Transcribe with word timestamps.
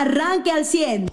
arranque 0.00 0.50
al 0.50 0.64
100. 0.64 1.08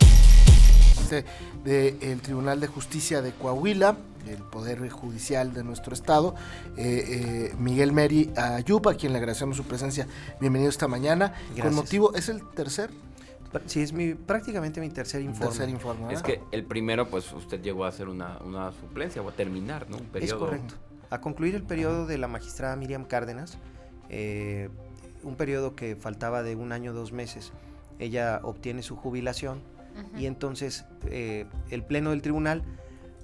Del 1.63 2.21
Tribunal 2.21 2.59
de 2.59 2.67
Justicia 2.67 3.21
de 3.21 3.31
Coahuila, 3.31 3.97
el 4.27 4.37
Poder 4.43 4.89
Judicial 4.89 5.53
de 5.53 5.63
nuestro 5.63 5.93
Estado, 5.93 6.35
eh, 6.75 7.51
eh, 7.51 7.55
Miguel 7.57 7.91
Meri 7.91 8.31
Ayuba, 8.35 8.91
a 8.91 8.95
quien 8.95 9.13
le 9.13 9.19
agradecemos 9.19 9.55
su 9.55 9.63
presencia. 9.63 10.07
Bienvenido 10.41 10.69
esta 10.69 10.87
mañana. 10.87 11.33
Con 11.61 11.73
motivo, 11.73 12.13
¿es 12.15 12.29
el 12.29 12.47
tercer? 12.49 12.89
Sí, 13.67 13.81
es 13.81 13.93
mi, 13.93 14.15
prácticamente 14.15 14.81
mi 14.81 14.89
tercer 14.89 15.21
informe. 15.21 15.51
Tercer 15.51 15.69
informe 15.69 16.13
es 16.13 16.23
que 16.23 16.41
el 16.51 16.65
primero, 16.65 17.07
pues 17.07 17.31
usted 17.33 17.61
llegó 17.61 17.85
a 17.85 17.89
hacer 17.89 18.09
una, 18.09 18.39
una 18.39 18.71
suplencia 18.71 19.21
o 19.21 19.29
a 19.29 19.31
terminar, 19.31 19.87
¿no? 19.89 19.97
Un 19.97 20.05
periodo. 20.05 20.33
Es 20.33 20.39
correcto. 20.39 20.73
A 21.11 21.21
concluir 21.21 21.53
el 21.53 21.63
periodo 21.63 22.07
de 22.07 22.17
la 22.17 22.27
magistrada 22.27 22.75
Miriam 22.75 23.05
Cárdenas, 23.05 23.59
eh, 24.09 24.69
un 25.21 25.35
periodo 25.35 25.75
que 25.75 25.95
faltaba 25.95 26.41
de 26.41 26.55
un 26.55 26.71
año, 26.71 26.93
dos 26.93 27.11
meses. 27.11 27.53
Ella 27.99 28.39
obtiene 28.43 28.83
su 28.83 28.95
jubilación 28.95 29.61
y 30.17 30.25
entonces 30.25 30.85
eh, 31.07 31.45
el 31.69 31.83
pleno 31.83 32.09
del 32.09 32.21
tribunal, 32.21 32.63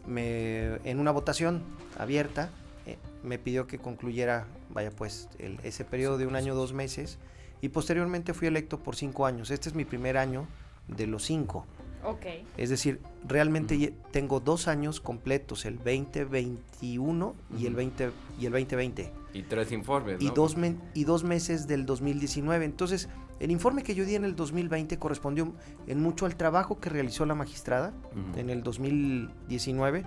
me, 0.05 0.75
en 0.83 0.99
una 0.99 1.11
votación 1.11 1.63
abierta, 1.97 2.49
eh, 2.85 2.97
me 3.23 3.39
pidió 3.39 3.67
que 3.67 3.79
concluyera, 3.79 4.45
vaya 4.69 4.91
pues, 4.91 5.29
ese 5.63 5.85
periodo 5.85 6.17
de 6.17 6.27
un 6.27 6.35
año, 6.35 6.55
dos 6.55 6.73
meses 6.73 7.17
y 7.61 7.69
posteriormente 7.69 8.33
fui 8.33 8.47
electo 8.47 8.79
por 8.79 8.95
cinco 8.95 9.25
años. 9.25 9.51
Este 9.51 9.69
es 9.69 9.75
mi 9.75 9.85
primer 9.85 10.17
año 10.17 10.47
de 10.87 11.07
los 11.07 11.23
cinco. 11.23 11.65
Ok. 12.03 12.25
Es 12.57 12.69
decir, 12.69 12.99
realmente 13.27 13.93
tengo 14.11 14.39
dos 14.39 14.67
años 14.67 15.01
completos, 15.01 15.65
el 15.65 15.77
2021 15.77 17.35
y, 17.57 17.65
el 17.65 17.75
20, 17.75 18.11
y 18.39 18.45
el 18.45 18.51
2020. 18.51 19.13
Y 19.33 19.43
tres 19.43 19.71
informes. 19.71 20.21
Y, 20.21 20.29
dos 20.31 20.55
y 20.93 21.03
dos 21.03 21.23
meses 21.23 21.67
del 21.67 21.85
2019. 21.85 22.65
Entonces, 22.65 23.09
el 23.39 23.51
informe 23.51 23.83
que 23.83 23.95
yo 23.95 24.05
di 24.05 24.15
en 24.15 24.25
el 24.25 24.35
2020 24.35 24.97
correspondió 24.97 25.53
en 25.87 26.01
mucho 26.01 26.25
al 26.25 26.35
trabajo 26.35 26.79
que 26.79 26.89
realizó 26.89 27.25
la 27.25 27.35
magistrada 27.35 27.93
en 28.35 28.49
el 28.49 28.63
2019 28.63 30.05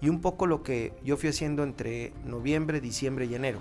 y 0.00 0.08
un 0.08 0.20
poco 0.20 0.46
lo 0.46 0.62
que 0.62 0.92
yo 1.04 1.16
fui 1.16 1.28
haciendo 1.28 1.62
entre 1.62 2.12
noviembre, 2.24 2.80
diciembre 2.80 3.26
y 3.26 3.34
enero. 3.34 3.60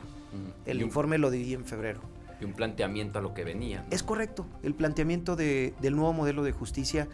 El 0.65 0.81
informe 0.81 1.17
lo 1.17 1.29
di 1.29 1.53
en 1.53 1.65
febrero 1.65 2.01
un 2.45 2.53
planteamiento 2.53 3.19
a 3.19 3.21
lo 3.21 3.33
que 3.33 3.43
venía. 3.43 3.85
Es 3.91 4.03
correcto, 4.03 4.45
el 4.63 4.73
planteamiento 4.73 5.35
de, 5.35 5.73
del 5.81 5.95
nuevo 5.95 6.13
modelo 6.13 6.43
de 6.43 6.51
justicia 6.51 7.07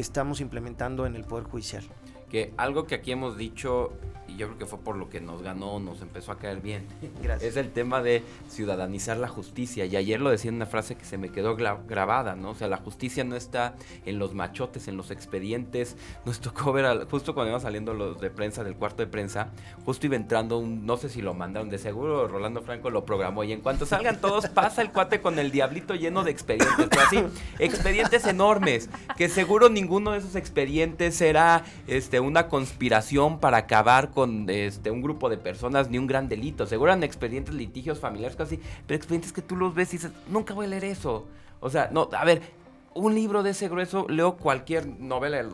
estamos 0.00 0.40
implementando 0.40 1.06
en 1.06 1.14
el 1.14 1.24
Poder 1.24 1.44
Judicial. 1.44 1.84
Que 2.30 2.52
algo 2.56 2.86
que 2.86 2.94
aquí 2.94 3.12
hemos 3.12 3.36
dicho 3.36 3.92
y 4.30 4.36
yo 4.36 4.46
creo 4.46 4.58
que 4.58 4.66
fue 4.66 4.78
por 4.78 4.96
lo 4.96 5.08
que 5.08 5.20
nos 5.20 5.42
ganó, 5.42 5.80
nos 5.80 6.02
empezó 6.02 6.32
a 6.32 6.38
caer 6.38 6.60
bien. 6.60 6.86
Gracias. 7.22 7.50
Es 7.50 7.56
el 7.56 7.70
tema 7.70 8.02
de 8.02 8.22
ciudadanizar 8.48 9.16
la 9.16 9.28
justicia. 9.28 9.84
Y 9.86 9.96
ayer 9.96 10.20
lo 10.20 10.30
decía 10.30 10.50
en 10.50 10.56
una 10.56 10.66
frase 10.66 10.94
que 10.94 11.04
se 11.04 11.18
me 11.18 11.30
quedó 11.30 11.56
grabada, 11.56 12.36
¿no? 12.36 12.50
O 12.50 12.54
sea, 12.54 12.68
la 12.68 12.76
justicia 12.76 13.24
no 13.24 13.36
está 13.36 13.74
en 14.06 14.18
los 14.18 14.34
machotes, 14.34 14.88
en 14.88 14.96
los 14.96 15.10
expedientes. 15.10 15.96
Nos 16.24 16.40
tocó 16.40 16.72
ver, 16.72 17.06
justo 17.10 17.34
cuando 17.34 17.50
iban 17.50 17.60
saliendo 17.60 17.94
los 17.94 18.20
de 18.20 18.30
prensa, 18.30 18.64
del 18.64 18.76
cuarto 18.76 19.02
de 19.02 19.08
prensa, 19.08 19.50
justo 19.84 20.06
iba 20.06 20.16
entrando 20.16 20.58
un, 20.58 20.86
no 20.86 20.96
sé 20.96 21.08
si 21.08 21.22
lo 21.22 21.34
mandaron, 21.34 21.68
de 21.70 21.78
seguro 21.78 22.28
Rolando 22.28 22.62
Franco 22.62 22.90
lo 22.90 23.04
programó. 23.04 23.44
Y 23.44 23.52
en 23.52 23.60
cuanto 23.60 23.86
salgan 23.86 24.20
todos, 24.20 24.48
pasa 24.48 24.82
el 24.82 24.92
cuate 24.92 25.20
con 25.20 25.38
el 25.38 25.50
diablito 25.50 25.94
lleno 25.94 26.22
de 26.24 26.30
expedientes. 26.30 26.88
Pero 26.88 27.02
así, 27.02 27.24
expedientes 27.58 28.26
enormes, 28.26 28.88
que 29.16 29.28
seguro 29.28 29.68
ninguno 29.68 30.12
de 30.12 30.18
esos 30.18 30.36
expedientes 30.36 31.20
era 31.20 31.64
este, 31.86 32.19
una 32.20 32.48
conspiración 32.48 33.40
para 33.40 33.58
acabar 33.58 34.10
con 34.10 34.48
este, 34.48 34.90
un 34.90 35.02
grupo 35.02 35.28
de 35.28 35.36
personas 35.36 35.90
ni 35.90 35.98
un 35.98 36.06
gran 36.06 36.28
delito. 36.28 36.66
Seguro 36.66 36.90
eran 36.92 37.02
expedientes, 37.02 37.54
litigios 37.54 37.98
familiares, 37.98 38.36
casi, 38.36 38.60
pero 38.86 38.96
expedientes 38.96 39.32
que 39.32 39.42
tú 39.42 39.56
los 39.56 39.74
ves 39.74 39.92
y 39.94 39.96
dices, 39.96 40.12
nunca 40.28 40.54
voy 40.54 40.66
a 40.66 40.68
leer 40.68 40.84
eso. 40.84 41.26
O 41.60 41.70
sea, 41.70 41.90
no, 41.92 42.08
a 42.12 42.24
ver, 42.24 42.42
un 42.94 43.14
libro 43.14 43.42
de 43.42 43.50
ese 43.50 43.68
grueso, 43.68 44.06
leo 44.08 44.36
cualquier 44.36 44.86
novela 44.86 45.44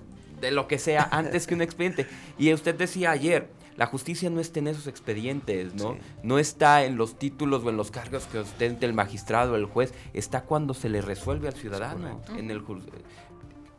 de 0.40 0.50
lo 0.50 0.68
que 0.68 0.78
sea 0.78 1.02
antes 1.10 1.46
que 1.46 1.54
un 1.54 1.62
expediente. 1.62 2.06
Y 2.38 2.52
usted 2.52 2.74
decía 2.74 3.10
ayer, 3.10 3.48
la 3.76 3.86
justicia 3.86 4.30
no 4.30 4.40
está 4.40 4.58
en 4.60 4.68
esos 4.68 4.86
expedientes, 4.86 5.74
¿no? 5.74 5.96
No 6.22 6.38
está 6.38 6.84
en 6.84 6.96
los 6.96 7.18
títulos 7.18 7.62
o 7.64 7.70
en 7.70 7.76
los 7.76 7.90
cargos 7.90 8.24
que 8.24 8.38
ostente 8.38 8.86
el 8.86 8.94
magistrado 8.94 9.52
o 9.52 9.56
el 9.56 9.66
juez, 9.66 9.92
está 10.14 10.42
cuando 10.42 10.72
se 10.72 10.88
le 10.88 11.02
resuelve 11.02 11.48
al 11.48 11.54
ciudadano 11.54 12.22
en 12.36 12.50
el 12.50 12.62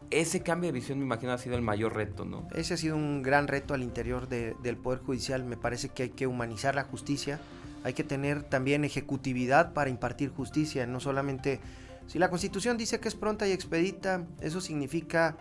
ese 0.10 0.42
cambio 0.42 0.70
de 0.70 0.74
visión 0.74 1.00
me 1.00 1.06
imagino 1.06 1.34
ha 1.34 1.38
sido 1.38 1.56
el 1.56 1.62
mayor 1.62 1.96
reto, 1.96 2.26
¿no? 2.26 2.48
Ese 2.56 2.74
ha 2.74 2.78
sido 2.78 2.96
un 2.96 3.22
gran 3.22 3.48
reto 3.48 3.74
al 3.74 3.84
interior 3.84 4.28
del 4.28 4.78
Poder 4.78 5.00
Judicial. 5.00 5.44
Me 5.44 5.58
parece 5.58 5.90
que 5.90 6.04
hay 6.04 6.10
que 6.10 6.28
humanizar 6.28 6.76
la 6.76 6.84
justicia, 6.84 7.40
hay 7.84 7.94
que 7.94 8.04
tener 8.04 8.44
también 8.44 8.86
ejecutividad 8.86 9.74
para 9.74 9.90
impartir 9.90 10.30
justicia, 10.30 10.86
no 10.88 11.00
solamente... 11.00 11.60
Si 12.08 12.20
la 12.20 12.30
Constitución 12.30 12.78
dice 12.78 13.02
que 13.02 13.10
es 13.10 13.16
pronta 13.16 13.48
y 13.48 13.52
expedita, 13.52 14.26
eso 14.40 14.62
significa 14.62 15.36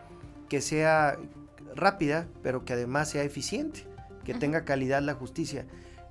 que 0.49 0.61
sea 0.61 1.17
rápida, 1.77 2.27
pero 2.43 2.65
que 2.65 2.73
además 2.73 3.09
sea 3.11 3.23
eficiente, 3.23 3.87
que 4.25 4.35
tenga 4.35 4.65
calidad 4.65 5.01
la 5.01 5.15
justicia. 5.15 5.65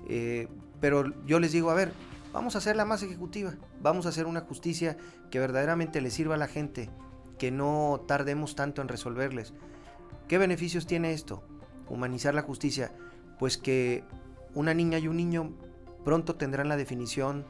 Eh, 0.08 0.48
pero 0.80 1.12
yo 1.26 1.42
les 1.42 1.52
digo, 1.52 1.72
a 1.72 1.74
ver, 1.74 1.92
vamos 2.32 2.56
a 2.56 2.60
hacerla 2.60 2.86
más 2.86 3.04
ejecutiva, 3.04 3.54
vamos 3.82 4.06
a 4.06 4.10
hacer 4.10 4.28
una 4.28 4.42
justicia 4.42 4.96
que 5.30 5.40
verdaderamente 5.40 6.00
le 6.00 6.10
sirva 6.10 6.36
a 6.36 6.38
la 6.38 6.48
gente, 6.48 6.90
que 7.38 7.52
no 7.52 8.04
tardemos 8.08 8.56
tanto 8.56 8.82
en 8.82 8.88
resolverles. 8.88 9.54
¿Qué 10.28 10.38
beneficios 10.38 10.88
tiene 10.88 11.12
esto? 11.12 11.44
Humanizar 11.90 12.34
la 12.34 12.42
justicia. 12.42 12.92
Pues 13.40 13.58
que 13.58 14.04
una 14.54 14.74
niña 14.74 14.98
y 14.98 15.08
un 15.08 15.18
niño 15.18 15.52
pronto 16.04 16.36
tendrán 16.36 16.70
la 16.70 16.78
definición 16.78 17.46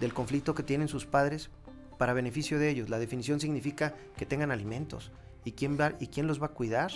del 0.00 0.14
conflicto 0.14 0.54
que 0.54 0.62
tienen 0.62 0.88
sus 0.88 1.06
padres 1.06 1.50
para 1.98 2.12
beneficio 2.12 2.58
de 2.58 2.70
ellos. 2.70 2.88
La 2.88 2.98
definición 2.98 3.40
significa 3.40 3.94
que 4.16 4.26
tengan 4.26 4.50
alimentos. 4.50 5.10
¿Y 5.44 5.52
quién, 5.52 5.78
va, 5.80 5.94
y 6.00 6.08
quién 6.08 6.26
los 6.26 6.40
va 6.40 6.46
a 6.46 6.50
cuidar? 6.50 6.92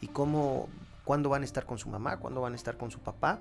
¿Y 0.00 0.08
cómo, 0.08 0.68
cuándo 1.04 1.30
van 1.30 1.42
a 1.42 1.44
estar 1.46 1.64
con 1.64 1.78
su 1.78 1.88
mamá? 1.88 2.18
¿Cuándo 2.18 2.40
van 2.42 2.52
a 2.52 2.56
estar 2.56 2.76
con 2.76 2.90
su 2.90 3.00
papá? 3.00 3.40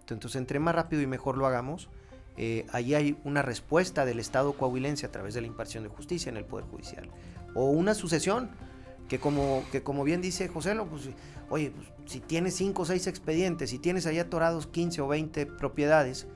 Entonces, 0.00 0.36
entre 0.36 0.58
más 0.58 0.74
rápido 0.74 1.02
y 1.02 1.06
mejor 1.06 1.38
lo 1.38 1.46
hagamos, 1.46 1.88
eh, 2.36 2.66
ahí 2.72 2.94
hay 2.94 3.16
una 3.24 3.42
respuesta 3.42 4.04
del 4.04 4.18
Estado 4.18 4.52
coahuilense 4.54 5.06
a 5.06 5.10
través 5.12 5.34
de 5.34 5.40
la 5.40 5.46
impartición 5.46 5.84
de 5.84 5.90
justicia 5.90 6.30
en 6.30 6.36
el 6.36 6.44
Poder 6.44 6.66
Judicial 6.66 7.08
o 7.54 7.66
una 7.66 7.94
sucesión, 7.94 8.50
que 9.08 9.18
como, 9.18 9.64
que 9.70 9.82
como 9.82 10.04
bien 10.04 10.20
dice 10.20 10.48
José, 10.48 10.74
pues, 10.88 11.10
oye, 11.50 11.70
pues, 11.70 11.88
si 12.06 12.20
tienes 12.20 12.54
5 12.56 12.82
o 12.82 12.84
6 12.84 13.06
expedientes, 13.06 13.70
si 13.70 13.78
tienes 13.78 14.06
ahí 14.06 14.18
atorados 14.18 14.66
15 14.66 15.00
o 15.02 15.08
20 15.08 15.46
propiedades, 15.46 16.26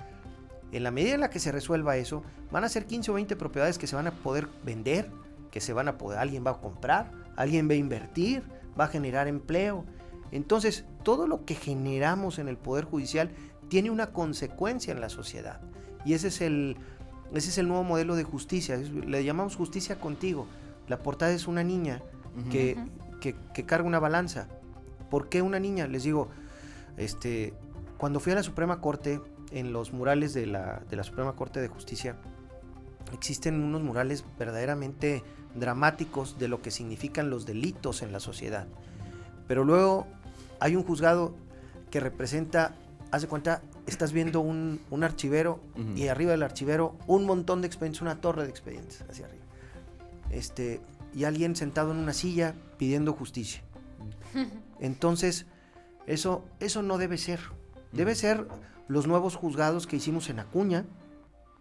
en 0.73 0.83
la 0.83 0.91
medida 0.91 1.15
en 1.15 1.21
la 1.21 1.31
que 1.31 1.39
se 1.39 1.51
resuelva 1.51 1.97
eso, 1.97 2.23
van 2.51 2.65
a 2.65 2.69
ser 2.69 2.87
15 2.87 3.11
o 3.11 3.15
20 3.15 3.37
propiedades 3.37 3.79
que 3.79 3.87
se 3.87 3.97
van 3.97 4.07
a 4.07 4.13
poder 4.13 4.49
vender, 4.65 5.11
que 5.51 5.61
se 5.61 5.73
van 5.73 5.89
a 5.89 5.97
poder, 5.99 6.19
alguien 6.19 6.45
va 6.47 6.53
a 6.53 6.61
comprar, 6.61 7.11
alguien 7.37 7.69
va 7.69 7.73
a 7.73 7.77
invertir, 7.77 8.43
va 8.79 8.85
a 8.85 8.89
generar 8.89 9.29
empleo. 9.29 9.85
Entonces, 10.31 10.85
todo 11.05 11.27
lo 11.27 11.45
que 11.45 11.55
generamos 11.55 12.39
en 12.39 12.49
el 12.49 12.59
Poder 12.59 12.85
Judicial 12.85 13.31
tiene 13.69 13.91
una 13.91 14.09
consecuencia 14.09 14.93
en 14.93 15.01
la 15.01 15.09
sociedad. 15.09 15.61
Y 16.05 16.13
ese 16.13 16.29
es 16.29 16.41
el, 16.41 16.77
ese 17.33 17.49
es 17.49 17.59
el 17.59 17.69
nuevo 17.69 17.85
modelo 17.85 18.15
de 18.15 18.25
justicia. 18.25 18.77
Le 18.77 19.25
llamamos 19.25 19.57
justicia 19.57 19.99
contigo. 19.99 20.47
La 20.89 20.99
portada 20.99 21.33
es 21.33 21.47
una 21.47 21.63
niña 21.63 22.03
que, 22.51 22.77
carga 23.67 23.87
una 23.87 23.99
balanza. 23.99 24.49
¿Por 25.11 25.29
qué 25.29 25.43
una 25.43 25.59
niña? 25.59 25.87
Les 25.87 26.03
digo, 26.03 26.29
este, 26.97 27.55
cuando 27.99 28.21
fui 28.21 28.33
a 28.33 28.37
la 28.37 28.43
Suprema 28.43 28.81
Corte, 28.81 29.21
en 29.51 29.73
los 29.73 29.93
murales 29.93 30.35
de 30.35 30.47
la, 30.47 30.83
de 30.91 30.97
la 30.97 31.03
Suprema 31.03 31.35
Corte 31.35 31.61
de 31.61 31.69
Justicia, 31.69 32.17
existen 33.13 33.63
unos 33.63 33.83
murales 33.83 34.25
verdaderamente 34.39 35.23
dramáticos 35.55 36.39
de 36.39 36.49
lo 36.49 36.61
que 36.61 36.71
significan 36.71 37.31
los 37.31 37.47
delitos 37.47 38.03
en 38.03 38.13
la 38.13 38.21
sociedad. 38.21 38.67
Pero 39.47 39.65
luego 39.65 40.07
hay 40.61 40.77
un 40.77 40.85
juzgado 40.85 41.35
que 41.91 42.01
representa, 42.01 42.75
hace 43.11 43.27
cuenta, 43.27 43.63
estás 43.87 44.13
viendo 44.13 44.41
un, 44.41 44.81
archivero 45.03 45.61
y 45.97 46.09
arriba 46.09 46.33
del 46.33 46.43
archivero 46.43 46.97
un 47.07 47.25
montón 47.25 47.63
de 47.63 47.67
expedientes, 47.67 48.03
una 48.03 48.21
torre 48.21 48.43
de 48.43 48.51
expedientes 48.51 49.03
hacia 49.09 49.25
arriba 49.25 49.48
este, 50.31 50.81
y 51.15 51.25
alguien 51.25 51.57
sentado 51.57 51.93
en 51.93 51.99
una 51.99 52.13
silla 52.13 52.55
pidiendo 52.77 53.13
justicia. 53.13 53.63
Entonces, 54.81 55.47
eso, 56.07 56.45
eso 56.61 56.83
no 56.83 56.99
debe 56.99 57.19
ser. 57.19 57.41
Debe 57.93 58.15
ser 58.15 58.47
los 58.87 59.07
nuevos 59.07 59.37
juzgados 59.37 59.87
que 59.87 59.97
hicimos 59.97 60.31
en 60.31 60.41
Acuña, 60.41 60.85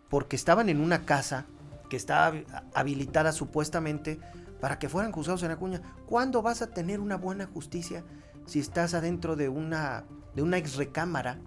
porque 0.10 0.36
estaban 0.36 0.70
en 0.70 0.80
una 0.80 1.06
casa 1.06 1.46
que 1.90 1.98
estaba 1.98 2.38
habilitada 2.74 3.32
supuestamente 3.32 4.20
para 4.60 4.80
que 4.80 4.90
fueran 4.90 5.12
juzgados 5.12 5.44
en 5.44 5.52
Acuña. 5.52 5.82
¿Cuándo 6.06 6.42
vas 6.42 6.62
a 6.62 6.68
tener 6.68 7.00
una 7.00 7.18
buena 7.18 7.46
justicia 7.46 8.04
si 8.46 8.60
estás 8.60 8.94
adentro 8.94 9.36
de 9.36 9.50
una, 9.50 10.06
de 10.36 10.42
una 10.42 10.58
ex 10.58 10.76
recámara? 10.76 11.40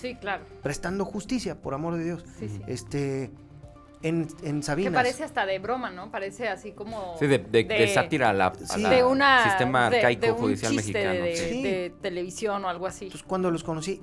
Sí, 0.00 0.14
claro. 0.14 0.44
Prestando 0.62 1.04
justicia, 1.04 1.60
por 1.60 1.74
amor 1.74 1.96
de 1.96 2.04
Dios. 2.04 2.24
Este, 2.66 3.30
en, 4.02 4.28
en 4.42 4.62
Sabinas. 4.62 4.92
Que 4.92 4.94
parece 4.94 5.24
hasta 5.24 5.46
de 5.46 5.58
broma, 5.58 5.90
¿no? 5.90 6.10
Parece 6.10 6.48
así 6.48 6.72
como... 6.72 7.16
Sí, 7.18 7.26
de, 7.26 7.90
sátira 7.92 8.30
a 8.30 8.32
la, 8.32 8.50
de 8.50 9.04
una, 9.04 9.44
sistema 9.44 9.86
arcaico 9.86 10.26
un 10.28 10.34
judicial 10.34 10.74
mexicano. 10.74 11.12
De, 11.12 11.92
televisión 12.00 12.64
o 12.64 12.68
algo 12.68 12.86
así. 12.86 13.06
Entonces, 13.06 13.26
cuando 13.26 13.50
los 13.50 13.64
conocí, 13.64 14.00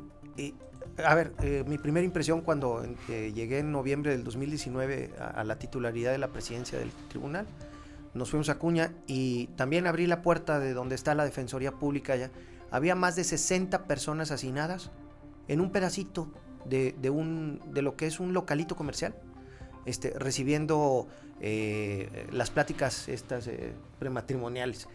a 1.04 1.16
ver, 1.16 1.34
eh, 1.42 1.64
mi 1.68 1.78
primera 1.78 2.06
impresión 2.06 2.42
cuando 2.42 2.86
eh, 3.10 3.32
llegué 3.34 3.60
en 3.60 3.72
noviembre 3.72 4.12
del 4.12 4.24
2019 4.24 5.14
a, 5.20 5.44
la 5.44 5.58
titularidad 5.60 6.12
de 6.12 6.18
la 6.18 6.30
presidencia 6.30 6.80
del 6.80 6.92
tribunal, 7.10 7.46
nos 8.14 8.30
fuimos 8.30 8.48
a 8.50 8.54
Acuña 8.54 8.94
y 9.08 9.48
también 9.58 9.88
abrí 9.88 10.08
la 10.08 10.22
puerta 10.22 10.60
de 10.60 10.74
donde 10.74 10.96
está 10.96 11.16
la 11.16 11.26
Defensoría 11.26 11.74
Pública 11.74 12.16
ya. 12.16 12.32
Había 12.72 12.96
más 12.96 13.16
de 13.16 13.24
60 13.24 13.84
personas 13.88 14.32
hacinadas 14.32 14.92
en 15.48 15.60
un 15.60 15.72
pedacito 15.72 16.32
de, 16.66 16.96
de 17.00 17.10
un, 17.10 17.62
de 17.68 17.82
lo 17.82 17.96
que 17.96 18.08
es 18.08 18.20
un 18.20 18.34
localito 18.34 18.76
comercial, 18.76 19.16
este, 19.86 20.12
recibiendo 20.18 21.08
eh, 21.42 22.28
las 22.32 22.50
pláticas 22.50 23.08
estas 23.10 23.48
eh, 23.48 23.74
prematrimoniales. 24.00 24.88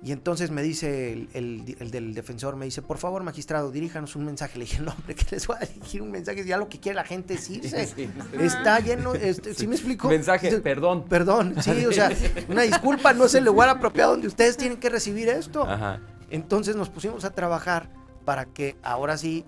Y 0.00 0.12
entonces 0.12 0.52
me 0.52 0.62
dice 0.62 1.12
el, 1.12 1.28
el- 1.34 1.76
el 1.80 1.90
del 1.90 2.14
defensor, 2.14 2.54
me 2.54 2.64
dice, 2.64 2.82
por 2.82 2.98
favor, 2.98 3.24
magistrado, 3.24 3.72
diríjanos 3.72 4.14
un 4.14 4.24
mensaje. 4.26 4.56
Le 4.58 4.64
dije, 4.64 4.80
no, 4.80 4.92
hombre, 4.92 5.16
¿qué 5.16 5.26
les 5.32 5.44
voy 5.48 5.56
a 5.60 5.66
dirigir 5.66 6.02
un 6.02 6.12
mensaje? 6.12 6.44
Ya 6.44 6.56
lo 6.56 6.68
que 6.68 6.78
quiere 6.78 6.94
la 6.94 7.04
gente 7.04 7.34
es 7.34 7.50
irse. 7.50 7.84
Sí, 7.86 7.92
sí. 8.06 8.10
Está 8.40 8.78
lleno, 8.78 9.14
este, 9.14 9.54
¿sí 9.54 9.66
me 9.66 9.74
explico? 9.74 10.08
Mensaje, 10.08 10.56
perdón. 10.60 11.04
Perdón, 11.08 11.56
sí, 11.60 11.84
o 11.84 11.90
sea, 11.92 12.12
una 12.48 12.62
disculpa, 12.62 13.12
no 13.12 13.24
es 13.24 13.34
el 13.34 13.44
lugar 13.44 13.68
apropiado 13.68 14.12
donde 14.12 14.28
ustedes 14.28 14.56
tienen 14.56 14.78
que 14.78 14.88
recibir 14.88 15.28
esto. 15.28 15.64
Ajá. 15.64 16.00
Entonces 16.30 16.76
nos 16.76 16.90
pusimos 16.90 17.24
a 17.24 17.34
trabajar 17.34 17.90
para 18.24 18.44
que 18.44 18.76
ahora 18.84 19.16
sí 19.16 19.44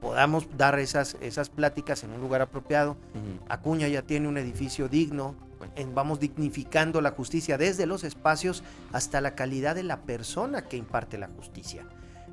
podamos 0.00 0.46
dar 0.56 0.78
esas, 0.78 1.16
esas 1.20 1.50
pláticas 1.50 2.02
en 2.04 2.10
un 2.12 2.20
lugar 2.20 2.40
apropiado. 2.42 2.96
Acuña 3.48 3.88
ya 3.88 4.02
tiene 4.02 4.28
un 4.28 4.36
edificio 4.38 4.88
digno, 4.88 5.34
en- 5.76 5.94
vamos 5.94 6.20
dignificando 6.20 7.00
la 7.00 7.10
justicia 7.10 7.58
desde 7.58 7.86
los 7.86 8.02
espacios 8.04 8.62
hasta 8.92 9.20
la 9.20 9.34
calidad 9.34 9.74
de 9.74 9.82
la 9.82 10.00
persona 10.00 10.62
que 10.68 10.76
imparte 10.76 11.18
la 11.18 11.28
justicia. 11.28 11.84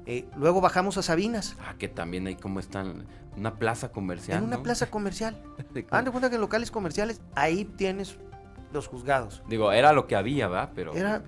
Eh, 0.06 0.26
luego 0.38 0.62
bajamos 0.62 0.98
a 0.98 1.02
Sabinas, 1.02 1.58
Ah, 1.60 1.76
que 1.78 1.90
también 1.90 2.26
hay 2.28 2.36
como 2.38 2.62
están 2.62 3.06
una 3.36 3.56
plaza 3.56 3.90
comercial. 3.90 4.38
en 4.38 4.46
una 4.46 4.56
¿no? 4.58 4.64
plaza 4.64 4.90
comercial. 4.90 5.38
De 5.74 5.84
cuenta 5.86 6.30
que 6.30 6.36
en 6.36 6.42
locales 6.42 6.72
comerciales, 6.72 7.20
ahí 7.36 7.66
tienes 7.66 8.16
los 8.72 8.88
juzgados. 8.88 9.44
Digo, 9.50 9.72
era 9.74 9.92
lo 9.92 10.08
que 10.08 10.16
había, 10.16 10.48
¿va? 10.48 10.72
Pero. 10.74 10.94
Era- 10.94 11.22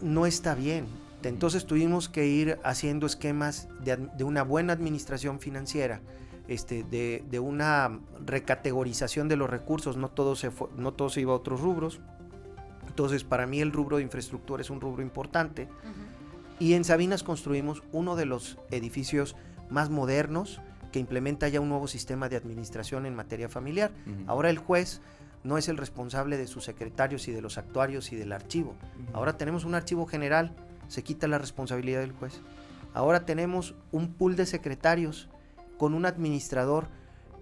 no 0.00 0.24
está 0.26 0.54
bien. 0.54 0.86
Entonces 1.28 1.66
tuvimos 1.66 2.08
que 2.08 2.26
ir 2.26 2.58
haciendo 2.64 3.06
esquemas 3.06 3.68
de, 3.84 4.24
una 4.24 4.42
buena 4.42 4.72
administración 4.72 5.38
financiera, 5.40 6.00
este, 6.48 6.82
de, 6.84 7.24
de 7.30 7.38
una 7.38 8.00
recategorización 8.26 9.28
de 9.28 9.36
los 9.36 9.48
recursos, 9.48 9.96
no 9.96 10.08
todo, 10.10 10.34
se 10.36 10.50
fue- 10.50 10.68
no 10.76 10.92
todo 10.92 11.08
se 11.08 11.20
iba 11.20 11.32
a 11.32 11.36
otros 11.36 11.60
rubros. 11.60 12.00
Entonces, 12.88 13.24
para 13.24 13.46
mí 13.46 13.60
el 13.60 13.72
rubro 13.72 13.96
de 13.98 14.02
infraestructura 14.02 14.60
es 14.60 14.68
un 14.70 14.80
rubro 14.80 15.02
importante. 15.02 15.68
Y 16.58 16.74
en 16.74 16.84
Sabinas 16.84 17.22
construimos 17.22 17.82
uno 17.92 18.16
de 18.16 18.26
los 18.26 18.58
edificios 18.70 19.34
más 19.70 19.88
modernos 19.90 20.60
que 20.92 20.98
implementa 20.98 21.48
ya 21.48 21.60
un 21.60 21.68
nuevo 21.70 21.88
sistema 21.88 22.28
de 22.28 22.36
administración 22.36 23.06
en 23.06 23.14
materia 23.16 23.48
familiar. 23.48 23.92
Ahora 24.26 24.50
el 24.50 24.58
juez 24.58 25.00
no 25.42 25.56
es 25.58 25.68
el 25.68 25.76
responsable 25.78 26.36
de 26.36 26.46
sus 26.46 26.64
secretarios 26.64 27.26
y 27.28 27.32
de 27.32 27.40
los 27.40 27.56
actuarios 27.56 28.12
y 28.12 28.16
del 28.16 28.32
archivo. 28.32 28.74
Ahora 29.14 29.36
tenemos 29.38 29.64
un 29.64 29.74
archivo 29.74 30.06
general, 30.06 30.54
se 30.88 31.02
quita 31.02 31.28
la 31.28 31.38
responsabilidad 31.38 32.00
del 32.00 32.12
juez. 32.12 32.40
Ahora 32.94 33.24
tenemos 33.24 33.74
un 33.90 34.12
pool 34.14 34.36
de 34.36 34.46
secretarios 34.46 35.28
con 35.78 35.94
un 35.94 36.06
administrador 36.06 36.88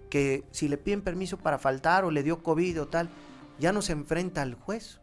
que 0.09 0.43
si 0.51 0.67
le 0.67 0.77
piden 0.77 1.01
permiso 1.01 1.37
para 1.37 1.57
faltar 1.57 2.05
o 2.05 2.11
le 2.11 2.23
dio 2.23 2.43
COVID 2.43 2.81
o 2.81 2.87
tal, 2.87 3.09
ya 3.59 3.71
no 3.71 3.81
se 3.81 3.93
enfrenta 3.93 4.41
al 4.41 4.55
juez, 4.55 4.99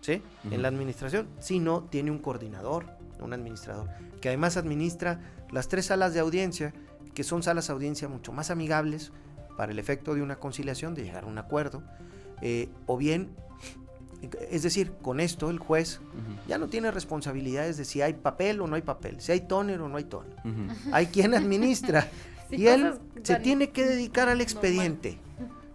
¿sí? 0.00 0.22
En 0.50 0.62
la 0.62 0.68
administración, 0.68 1.28
sino 1.38 1.84
tiene 1.84 2.10
un 2.10 2.18
coordinador, 2.18 2.86
un 3.20 3.32
administrador, 3.32 3.88
que 4.20 4.28
además 4.28 4.56
administra 4.56 5.20
las 5.50 5.68
tres 5.68 5.86
salas 5.86 6.12
de 6.12 6.20
audiencia, 6.20 6.74
que 7.14 7.24
son 7.24 7.42
salas 7.42 7.68
de 7.68 7.72
audiencia 7.72 8.08
mucho 8.08 8.32
más 8.32 8.50
amigables 8.50 9.12
para 9.56 9.72
el 9.72 9.78
efecto 9.78 10.14
de 10.14 10.22
una 10.22 10.36
conciliación, 10.36 10.94
de 10.94 11.04
llegar 11.04 11.24
a 11.24 11.26
un 11.26 11.38
acuerdo, 11.38 11.82
eh, 12.40 12.68
o 12.86 12.96
bien, 12.96 13.34
es 14.50 14.62
decir, 14.62 14.92
con 15.02 15.20
esto 15.20 15.50
el 15.50 15.58
juez 15.58 16.00
ya 16.48 16.58
no 16.58 16.68
tiene 16.68 16.90
responsabilidades 16.90 17.76
de 17.76 17.84
si 17.84 18.02
hay 18.02 18.12
papel 18.14 18.60
o 18.60 18.66
no 18.66 18.76
hay 18.76 18.82
papel, 18.82 19.20
si 19.20 19.32
hay 19.32 19.40
tóner 19.40 19.80
o 19.80 19.88
no 19.88 19.96
hay 19.96 20.04
tóner. 20.04 20.36
Hay 20.92 21.06
quien 21.06 21.34
administra 21.34 22.08
Sí, 22.50 22.56
y 22.62 22.66
él 22.66 22.94
se 23.22 23.36
tiene 23.36 23.70
que 23.70 23.84
dedicar 23.86 24.24
al 24.28 24.36
normal. 24.38 24.42
expediente. 24.42 25.18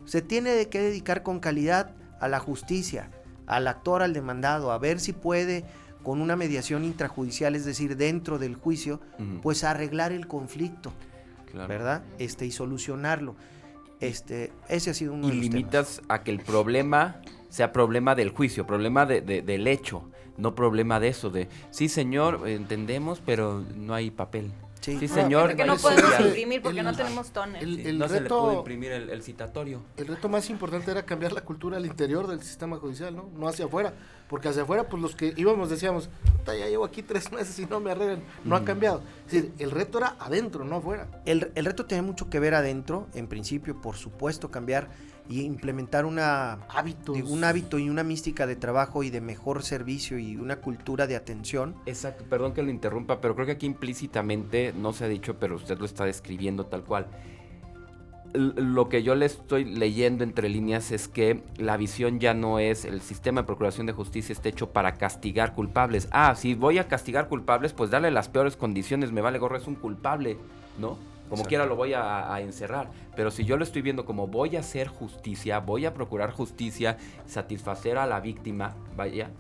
Se 0.06 0.22
tiene 0.22 0.68
que 0.68 0.80
dedicar 0.80 1.24
con 1.24 1.40
calidad 1.40 1.96
a 2.20 2.28
la 2.28 2.40
justicia, 2.40 3.10
al 3.48 3.68
actor, 3.68 4.04
al 4.04 4.14
demandado, 4.14 4.72
a 4.72 4.78
ver 4.78 5.00
si 5.00 5.12
puede 5.12 5.66
con 6.04 6.22
una 6.22 6.36
mediación 6.36 6.86
intrajudicial, 6.86 7.56
es 7.56 7.66
decir, 7.66 7.98
dentro 7.98 8.38
del 8.38 8.56
juicio, 8.56 9.02
pues 9.42 9.64
arreglar 9.64 10.12
el 10.12 10.28
conflicto, 10.28 10.94
Claro. 11.52 11.68
¿verdad? 11.68 12.04
Este 12.20 12.46
y 12.46 12.52
solucionarlo. 12.52 13.36
Este, 14.00 14.54
ese 14.70 14.92
ha 14.92 14.94
sido 14.94 15.14
uno 15.14 15.28
Y 15.28 15.30
de 15.32 15.36
los 15.38 15.42
temas. 15.46 15.56
limitas 15.56 16.02
a 16.08 16.22
que 16.24 16.30
el 16.32 16.40
problema 16.42 17.20
sea 17.50 17.72
problema 17.72 18.16
del 18.16 18.30
juicio, 18.30 18.66
problema 18.68 19.06
de, 19.06 19.22
de- 19.22 19.42
del 19.42 19.68
hecho, 19.68 20.04
no 20.38 20.54
problema 20.56 21.00
de 21.00 21.08
eso, 21.10 21.30
de 21.30 21.48
sí 21.72 21.90
señor, 21.90 22.48
entendemos, 22.48 23.22
pero 23.26 23.64
no 23.76 23.94
hay 23.94 24.12
papel. 24.12 24.52
Sí. 24.80 25.06
Señor, 25.10 25.48
Porque 25.50 25.66
no 25.66 25.76
podemos 25.76 26.20
imprimir 26.22 26.62
porque 26.62 26.80
el- 26.80 26.86
no 26.86 26.96
tenemos 26.96 27.32
toner. 27.32 27.62
el- 27.62 27.98
no 27.98 28.08
se 28.08 28.14
le 28.22 28.30
reto- 28.30 28.40
pudo 28.40 28.54
imprimir 28.60 28.92
el, 28.94 29.10
el 29.10 29.22
citatorio. 29.22 29.82
El 29.98 30.08
reto 30.08 30.30
más 30.30 30.50
importante 30.50 30.92
era 30.92 31.04
cambiar 31.04 31.34
la 31.34 31.42
cultura 31.42 31.76
al 31.76 31.86
interior 31.86 32.26
del 32.28 32.42
sistema 32.42 32.78
judicial, 32.78 33.14
¿no? 33.14 33.28
No 33.36 33.50
hacia 33.50 33.66
afuera. 33.66 33.94
Porque 34.30 34.48
hacia 34.48 34.62
afuera, 34.64 34.88
pues 34.88 35.02
los 35.02 35.14
que 35.16 35.34
íbamos 35.36 35.70
decíamos, 35.70 36.10
"Puta, 36.38 36.56
ya 36.56 36.68
llevo 36.68 36.86
aquí 36.86 37.02
tres 37.04 37.30
meses 37.34 37.58
y 37.60 37.66
no 37.66 37.82
me 37.82 37.92
arreglan. 37.92 38.24
No 38.46 38.56
ha 38.56 38.60
Ujú. 38.60 38.66
cambiado. 38.68 39.02
Es 39.26 39.32
decir, 39.34 39.52
el 39.60 39.72
reto 39.72 39.98
era 39.98 40.16
adentro, 40.20 40.64
no 40.64 40.78
afuera. 40.78 41.08
El, 41.26 41.52
el 41.56 41.66
reto 41.66 41.86
tiene 41.86 42.04
mucho 42.04 42.30
que 42.30 42.40
ver 42.40 42.54
adentro, 42.54 43.08
en 43.14 43.28
principio, 43.28 43.82
por 43.82 43.98
supuesto, 43.98 44.52
cambiar 44.52 44.90
y 45.30 45.42
implementar 45.42 46.06
una, 46.06 46.60
Hábitos. 46.70 47.18
un 47.30 47.44
hábito 47.44 47.80
y 47.80 47.90
una 47.90 48.04
mística 48.04 48.48
de 48.48 48.56
trabajo 48.56 49.04
y 49.04 49.10
de 49.10 49.22
mejor 49.22 49.64
servicio 49.64 50.18
y 50.20 50.38
una 50.38 50.58
cultura 50.58 51.08
de 51.08 51.16
atención. 51.16 51.76
Exacto, 51.86 52.24
perdón 52.30 52.54
que 52.54 52.64
lo 52.64 52.70
interrumpa, 52.70 53.20
pero 53.22 53.36
creo 53.36 53.46
que 53.46 53.52
aquí 53.54 53.66
implícitamente 53.66 54.74
no 54.78 54.94
se 54.94 55.06
ha 55.06 55.08
dicho, 55.08 55.36
pero 55.40 55.56
usted 55.56 55.78
lo 55.80 55.86
está 55.86 56.06
describiendo 56.06 56.66
tal 56.66 56.84
cual. 56.84 57.08
L- 58.34 58.54
Lo 58.58 58.90
que 58.90 59.04
yo 59.04 59.16
le 59.16 59.26
estoy 59.26 59.64
leyendo 59.66 60.24
entre 60.24 60.50
líneas 60.50 60.92
es 60.92 61.08
que 61.08 61.44
la 61.58 61.78
visión 61.78 62.20
ya 62.20 62.34
no 62.34 62.60
es 62.60 62.84
el 62.86 63.02
sistema 63.02 63.42
de 63.42 63.48
procuración 63.48 63.88
de 63.88 63.94
justicia 63.94 64.34
está 64.34 64.50
hecho 64.50 64.72
para 64.72 64.96
castigar 64.96 65.54
culpables. 65.56 66.08
Ah, 66.12 66.36
si 66.36 66.54
voy 66.54 66.78
a 66.78 66.88
castigar 66.88 67.30
culpables, 67.30 67.74
pues 67.74 67.90
darle 67.90 68.12
las 68.12 68.28
peores 68.30 68.56
condiciones, 68.58 69.12
me 69.12 69.22
vale 69.22 69.40
gorro, 69.40 69.58
es 69.58 69.68
un 69.68 69.76
culpable, 69.76 70.38
¿no? 70.78 70.98
Como 71.30 71.42
Exacto. 71.42 71.50
quiera 71.50 71.66
lo 71.66 71.76
voy 71.76 71.94
a, 71.94 72.34
a 72.34 72.42
encerrar. 72.42 72.90
Pero 73.16 73.32
si 73.32 73.44
yo 73.46 73.58
lo 73.58 73.64
estoy 73.64 73.82
viendo 73.82 74.06
como 74.06 74.28
voy 74.28 74.56
a 74.56 74.62
hacer 74.62 74.88
justicia, 74.88 75.60
voy 75.60 75.86
a 75.86 75.94
procurar 75.94 76.32
justicia, 76.32 76.98
satisfacer 77.26 77.98
a 77.98 78.06
la 78.06 78.20
víctima, 78.20 78.76
vaya, 78.96 79.32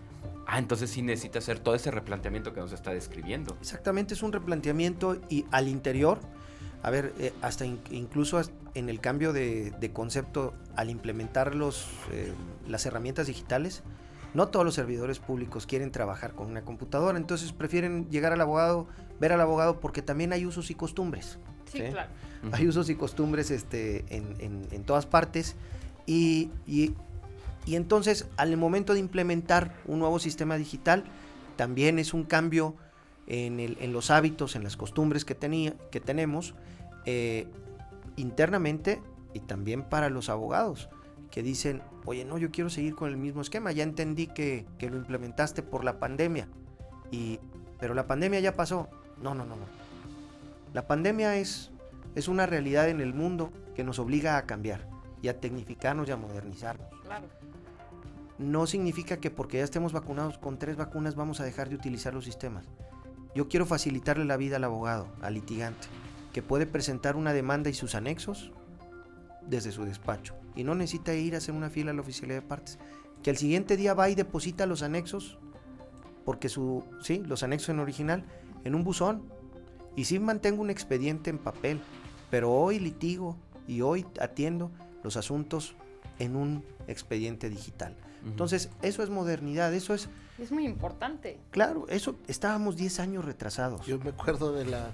Ah, 0.49 0.59
entonces 0.59 0.89
sí 0.89 1.01
necesita 1.01 1.39
hacer 1.39 1.59
todo 1.59 1.75
ese 1.75 1.91
replanteamiento 1.91 2.53
que 2.53 2.61
nos 2.61 2.71
está 2.71 2.91
describiendo. 2.91 3.57
Exactamente, 3.59 4.13
es 4.13 4.23
un 4.23 4.31
replanteamiento 4.31 5.17
y 5.29 5.45
al 5.51 5.67
interior, 5.67 6.19
a 6.83 6.89
ver, 6.89 7.13
eh, 7.19 7.33
hasta 7.41 7.65
in- 7.65 7.81
incluso 7.91 8.39
en 8.73 8.87
el 8.87 9.01
cambio 9.01 9.33
de, 9.33 9.71
de 9.71 9.91
concepto 9.91 10.53
al 10.77 10.89
implementar 10.89 11.53
los, 11.53 11.89
eh, 12.13 12.31
las 12.65 12.85
herramientas 12.85 13.27
digitales, 13.27 13.83
no 14.33 14.47
todos 14.47 14.63
los 14.65 14.73
servidores 14.75 15.19
públicos 15.19 15.65
quieren 15.65 15.91
trabajar 15.91 16.31
con 16.33 16.47
una 16.47 16.61
computadora, 16.61 17.17
entonces 17.17 17.51
prefieren 17.51 18.07
llegar 18.09 18.31
al 18.31 18.39
abogado, 18.39 18.87
ver 19.19 19.33
al 19.33 19.41
abogado 19.41 19.81
porque 19.81 20.01
también 20.01 20.31
hay 20.31 20.45
usos 20.45 20.71
y 20.71 20.75
costumbres. 20.75 21.39
Sí, 21.71 21.79
¿sí? 21.79 21.83
claro. 21.91 22.09
Hay 22.51 22.67
usos 22.67 22.89
y 22.89 22.95
costumbres 22.95 23.51
este, 23.51 24.05
en, 24.09 24.35
en- 24.39 24.67
en 24.71 24.83
todas 24.83 25.05
partes. 25.05 25.55
Y, 26.05 26.49
y- 26.67 26.93
y 27.65 27.75
entonces, 27.75 28.27
al 28.37 28.55
momento 28.57 28.93
de 28.93 28.99
implementar 28.99 29.75
un 29.85 29.99
nuevo 29.99 30.19
sistema 30.19 30.55
digital, 30.55 31.03
también 31.57 31.99
es 31.99 32.13
un 32.13 32.23
cambio 32.23 32.75
en, 33.27 33.59
el- 33.59 33.77
en 33.81 33.91
los 33.91 34.09
hábitos, 34.11 34.55
en 34.55 34.63
las 34.63 34.77
costumbres 34.77 35.25
que, 35.25 35.35
tenía, 35.35 35.73
que 35.91 35.99
tenemos 35.99 36.53
eh, 37.05 37.47
internamente 38.15 39.01
y 39.33 39.39
también 39.39 39.83
para 39.83 40.09
los 40.09 40.29
abogados 40.29 40.89
que 41.31 41.43
dicen, 41.43 41.81
oye, 42.05 42.23
no, 42.23 42.37
yo 42.37 42.51
quiero 42.51 42.69
seguir 42.69 42.95
con 42.95 43.09
el 43.09 43.17
mismo 43.17 43.41
esquema, 43.41 43.71
ya 43.73 43.83
entendí 43.83 44.27
que, 44.27 44.65
que 44.77 44.89
lo 44.89 44.95
implementaste 44.97 45.61
por 45.61 45.83
la 45.83 45.99
pandemia, 45.99 46.47
y, 47.11 47.39
pero 47.79 47.93
la 47.93 48.07
pandemia 48.07 48.39
ya 48.39 48.53
pasó. 48.53 48.87
No, 49.21 49.35
no, 49.35 49.45
no, 49.45 49.55
no. 49.57 49.65
La 50.73 50.87
pandemia 50.87 51.37
es, 51.37 51.71
es 52.15 52.27
una 52.27 52.45
realidad 52.45 52.89
en 52.89 53.01
el 53.01 53.13
mundo 53.13 53.51
que 53.75 53.83
nos 53.83 53.99
obliga 53.99 54.37
a 54.37 54.45
cambiar 54.45 54.87
y 55.21 55.27
a 55.27 55.39
tecnificarnos 55.39 56.07
y 56.07 56.11
a 56.11 56.17
modernizarnos. 56.17 56.87
Claro. 57.03 57.27
No 58.37 58.67
significa 58.67 59.17
que 59.17 59.31
porque 59.31 59.57
ya 59.57 59.63
estemos 59.63 59.93
vacunados 59.93 60.37
con 60.37 60.59
tres 60.59 60.77
vacunas 60.77 61.15
vamos 61.15 61.39
a 61.39 61.43
dejar 61.43 61.69
de 61.69 61.75
utilizar 61.75 62.13
los 62.13 62.25
sistemas. 62.25 62.65
Yo 63.33 63.47
quiero 63.47 63.65
facilitarle 63.65 64.25
la 64.25 64.37
vida 64.37 64.57
al 64.57 64.63
abogado, 64.63 65.07
al 65.21 65.33
litigante, 65.33 65.87
que 66.33 66.43
puede 66.43 66.67
presentar 66.67 67.15
una 67.15 67.33
demanda 67.33 67.69
y 67.69 67.73
sus 67.73 67.95
anexos 67.95 68.51
desde 69.41 69.71
su 69.71 69.85
despacho 69.85 70.35
y 70.57 70.63
no 70.63 70.73
necesita 70.73 71.13
ir 71.13 71.35
a 71.35 71.37
hacer 71.37 71.53
una 71.53 71.69
fila 71.69 71.91
a 71.91 71.93
la 71.93 72.01
oficialidad 72.01 72.41
de 72.41 72.47
partes. 72.47 72.79
Que 73.21 73.29
al 73.29 73.37
siguiente 73.37 73.77
día 73.77 73.93
va 73.93 74.09
y 74.09 74.15
deposita 74.15 74.65
los 74.65 74.81
anexos, 74.81 75.37
porque 76.25 76.49
su, 76.49 76.83
sí, 77.01 77.23
los 77.25 77.43
anexos 77.43 77.69
en 77.69 77.79
original, 77.79 78.25
en 78.63 78.73
un 78.73 78.83
buzón. 78.83 79.31
Y 79.97 80.05
sí 80.05 80.17
mantengo 80.19 80.61
un 80.61 80.69
expediente 80.69 81.29
en 81.29 81.37
papel, 81.39 81.81
pero 82.31 82.51
hoy 82.53 82.79
litigo 82.79 83.35
y 83.67 83.81
hoy 83.81 84.05
atiendo 84.21 84.71
los 85.03 85.17
asuntos 85.17 85.75
en 86.19 86.35
un 86.37 86.63
expediente 86.87 87.49
digital. 87.49 87.95
Entonces, 88.25 88.69
eso 88.81 89.03
es 89.03 89.09
modernidad, 89.09 89.73
eso 89.73 89.93
es, 89.93 90.07
Es 90.39 90.51
muy 90.51 90.65
importante. 90.65 91.39
claro, 91.51 91.85
eso 91.89 92.15
estábamos 92.27 92.75
10 92.77 92.99
años 92.99 93.25
retrasados. 93.25 93.85
Yo 93.85 93.99
me 93.99 94.09
acuerdo 94.11 94.53
de 94.53 94.65
la 94.65 94.91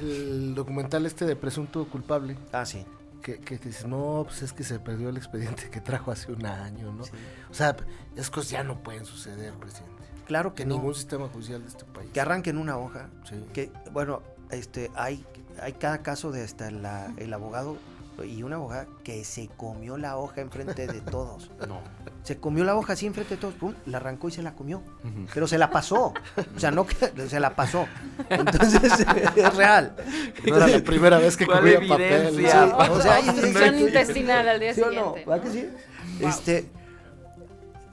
el 0.00 0.54
documental 0.54 1.04
este 1.04 1.26
de 1.26 1.36
presunto 1.36 1.86
culpable 1.86 2.36
Ah, 2.52 2.64
sí. 2.64 2.84
que, 3.22 3.38
que 3.40 3.58
dices, 3.58 3.86
no, 3.86 4.22
pues 4.26 4.42
es 4.42 4.52
que 4.52 4.64
se 4.64 4.78
perdió 4.78 5.10
el 5.10 5.16
expediente 5.16 5.68
que 5.70 5.80
trajo 5.80 6.10
hace 6.10 6.32
un 6.32 6.46
año, 6.46 6.92
¿no? 6.92 7.04
Sí. 7.04 7.10
O 7.50 7.54
sea, 7.54 7.76
esas 8.14 8.30
cosas 8.30 8.50
ya 8.50 8.64
no 8.64 8.82
pueden 8.82 9.04
suceder, 9.04 9.52
presidente. 9.54 10.02
Claro 10.32 10.54
que 10.54 10.62
En 10.62 10.70
no. 10.70 10.76
ningún 10.76 10.94
sistema 10.94 11.28
judicial 11.28 11.60
de 11.60 11.68
este 11.68 11.84
país. 11.84 12.08
Que 12.14 12.18
arranquen 12.22 12.56
una 12.56 12.78
hoja. 12.78 13.10
Sí. 13.28 13.36
Que, 13.52 13.70
bueno, 13.92 14.22
este, 14.50 14.90
hay, 14.94 15.22
hay 15.60 15.74
cada 15.74 15.98
caso 15.98 16.32
de 16.32 16.42
hasta 16.42 16.70
la- 16.70 17.12
el 17.18 17.34
abogado 17.34 17.76
y 18.26 18.42
una 18.42 18.56
abogada 18.56 18.86
que 19.04 19.24
se 19.24 19.48
comió 19.58 19.98
la 19.98 20.16
hoja 20.16 20.40
enfrente 20.40 20.86
de 20.86 21.02
todos. 21.02 21.50
No. 21.68 21.80
Se 22.22 22.38
comió 22.38 22.64
la 22.64 22.76
hoja 22.76 22.94
así 22.94 23.04
enfrente 23.06 23.34
de 23.34 23.40
todos, 23.42 23.52
pum, 23.54 23.74
la 23.84 23.98
arrancó 23.98 24.28
y 24.28 24.32
se 24.32 24.42
la 24.42 24.54
comió. 24.54 24.80
Pero 25.34 25.46
se 25.46 25.58
la 25.58 25.70
pasó. 25.70 26.14
O 26.56 26.58
sea, 26.58 26.70
no 26.70 26.86
que 26.86 26.94
se 27.28 27.38
la 27.40 27.54
pasó. 27.54 27.86
Entonces, 28.30 28.80
es 29.36 29.54
real. 29.56 29.94
No 30.46 30.56
era 30.56 30.66
la 30.68 30.78
primera 30.82 31.18
vez 31.18 31.36
que 31.36 31.44
¿Cuál 31.44 31.58
comía 31.58 31.80
papel. 31.86 32.12
evidencia? 32.28 32.66
¿no? 32.66 32.84
Sí, 32.86 32.90
o 32.92 33.02
sea, 33.02 33.18
Obstrucción 33.28 33.78
intestinal 33.80 34.48
al 34.48 34.60
día 34.60 34.72
¿Sí 34.72 34.80
o 34.80 34.86
no? 34.86 34.90
siguiente. 34.92 35.24
¿Verdad 35.28 35.42
que 35.42 35.50
sí? 35.50 35.68
Este, 36.20 36.66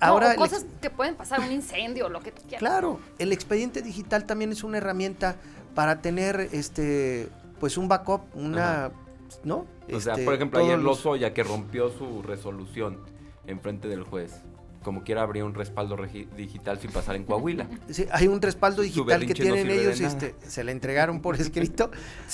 No, 0.01 0.07
ahora, 0.07 0.33
o 0.33 0.35
cosas 0.35 0.65
que 0.81 0.89
pueden 0.89 1.15
pasar, 1.15 1.39
un 1.41 1.51
incendio, 1.51 2.09
lo 2.09 2.21
que 2.21 2.31
tú 2.31 2.41
quieras. 2.43 2.59
Claro, 2.59 2.99
el 3.17 3.31
expediente 3.33 3.81
digital 3.81 4.25
también 4.25 4.51
es 4.51 4.63
una 4.63 4.77
herramienta 4.77 5.35
para 5.75 6.01
tener 6.01 6.39
este 6.51 7.29
pues 7.59 7.77
un 7.77 7.87
backup, 7.89 8.21
una 8.35 8.85
Ajá. 8.85 8.91
¿no? 9.43 9.65
O 9.93 9.99
sea, 9.99 10.13
Este, 10.13 10.25
por 10.25 10.33
ejemplo, 10.33 10.59
ayer 10.59 10.77
los- 10.77 10.97
Lozoya 10.97 11.33
que 11.33 11.43
rompió 11.43 11.89
su 11.89 12.21
resolución 12.21 12.97
en 13.47 13.59
frente 13.59 13.87
del 13.87 14.03
juez. 14.03 14.41
Como 14.83 15.03
quiera 15.03 15.23
habría 15.23 15.43
un 15.43 15.53
respaldo 15.53 15.97
digital 16.37 16.79
sin 16.79 16.89
pasar 16.91 17.15
en 17.17 17.25
Coahuila. 17.25 17.67
Sí, 17.89 18.05
hay 18.11 18.27
un 18.29 18.41
respaldo 18.41 18.81
digital 18.81 19.19
que 19.21 19.27
no 19.27 19.33
tienen 19.33 19.69
ellos, 19.69 19.99
este, 19.99 20.35
se 20.47 20.63
la 20.63 20.71
entregaron 20.71 21.21
por 21.21 21.35
escrito, 21.41 21.91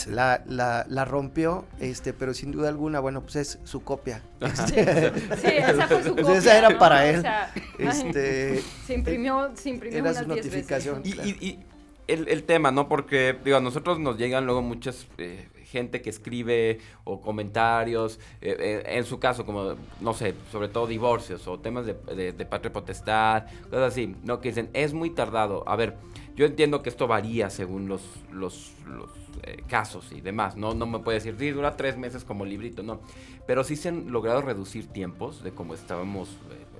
la, 0.08 0.44
la, 0.46 0.86
la 0.88 1.06
rompió, 1.06 1.66
este, 1.80 2.14
pero 2.14 2.34
sin 2.36 2.52
duda 2.52 2.70
alguna, 2.70 3.00
bueno, 3.00 3.22
pues 3.22 3.36
es 3.38 3.60
su 3.64 3.84
copia. 3.84 4.22
Este, 4.42 5.12
Sí, 5.38 5.48
esa 5.48 5.88
fue 5.88 6.04
su 6.04 6.12
O 6.12 6.16
copia. 6.18 6.38
esa 6.38 6.58
era 6.58 6.70
¿no? 6.70 6.78
para 6.78 6.98
O 6.98 7.04
él. 7.04 7.22
sea, 7.22 7.52
este, 7.80 8.62
se 8.86 8.94
imprimió, 8.94 9.52
se 9.56 9.70
imprimió 9.70 10.00
era 10.00 10.12
unas 10.12 10.18
su 10.24 10.26
10 10.26 10.36
veces. 10.36 10.52
notificación. 10.54 11.02
Y, 11.04 11.12
Claro. 11.14 11.30
y- 11.30 11.46
y 11.46 11.60
el, 12.08 12.28
el 12.28 12.44
tema, 12.44 12.70
¿no? 12.70 12.88
Porque, 12.88 13.36
digo, 13.44 13.58
a 13.58 13.62
nosotros 13.62 14.00
nos 14.00 14.18
llegan 14.20 14.46
luego 14.46 14.62
muchas 14.62 15.08
eh, 15.18 15.48
gente 15.76 16.02
que 16.02 16.10
escribe 16.10 16.80
o 17.04 17.20
comentarios, 17.20 18.20
eh, 18.42 18.56
eh, 18.60 18.98
en 18.98 19.04
su 19.04 19.20
caso, 19.20 19.46
como, 19.46 19.76
no 20.00 20.14
sé, 20.14 20.34
sobre 20.52 20.70
todo 20.70 20.88
divorcios 20.88 21.48
o 21.48 21.60
temas 21.60 21.86
de, 21.86 21.94
de, 22.16 22.32
de 22.32 22.46
patria 22.46 22.72
potestad, 22.72 23.44
cosas 23.70 23.92
así, 23.92 24.16
¿no? 24.24 24.40
Que 24.40 24.50
dicen, 24.50 24.70
es 24.74 24.94
muy 24.94 25.10
tardado. 25.10 25.64
A 25.68 25.76
ver, 25.76 25.98
yo 26.36 26.46
entiendo 26.46 26.82
que 26.82 26.90
esto 26.90 27.08
varía 27.08 27.50
según 27.50 27.88
los, 27.88 28.02
los, 28.32 28.74
los 28.88 29.10
eh, 29.44 29.64
casos 29.68 30.12
y 30.12 30.22
demás, 30.22 30.56
¿no? 30.56 30.74
No 30.74 30.86
me 30.86 31.00
puede 31.00 31.18
decir, 31.20 31.36
sí, 31.38 31.52
dura 31.52 31.76
tres 31.76 31.98
meses 31.98 32.24
como 32.24 32.46
librito, 32.46 32.84
no. 32.84 33.00
Pero 33.48 33.64
sí 33.64 33.76
se 33.76 33.90
han 33.90 34.12
logrado 34.12 34.42
reducir 34.42 34.88
tiempos 34.88 35.44
de 35.44 35.52
como 35.52 35.74
estábamos 35.74 36.30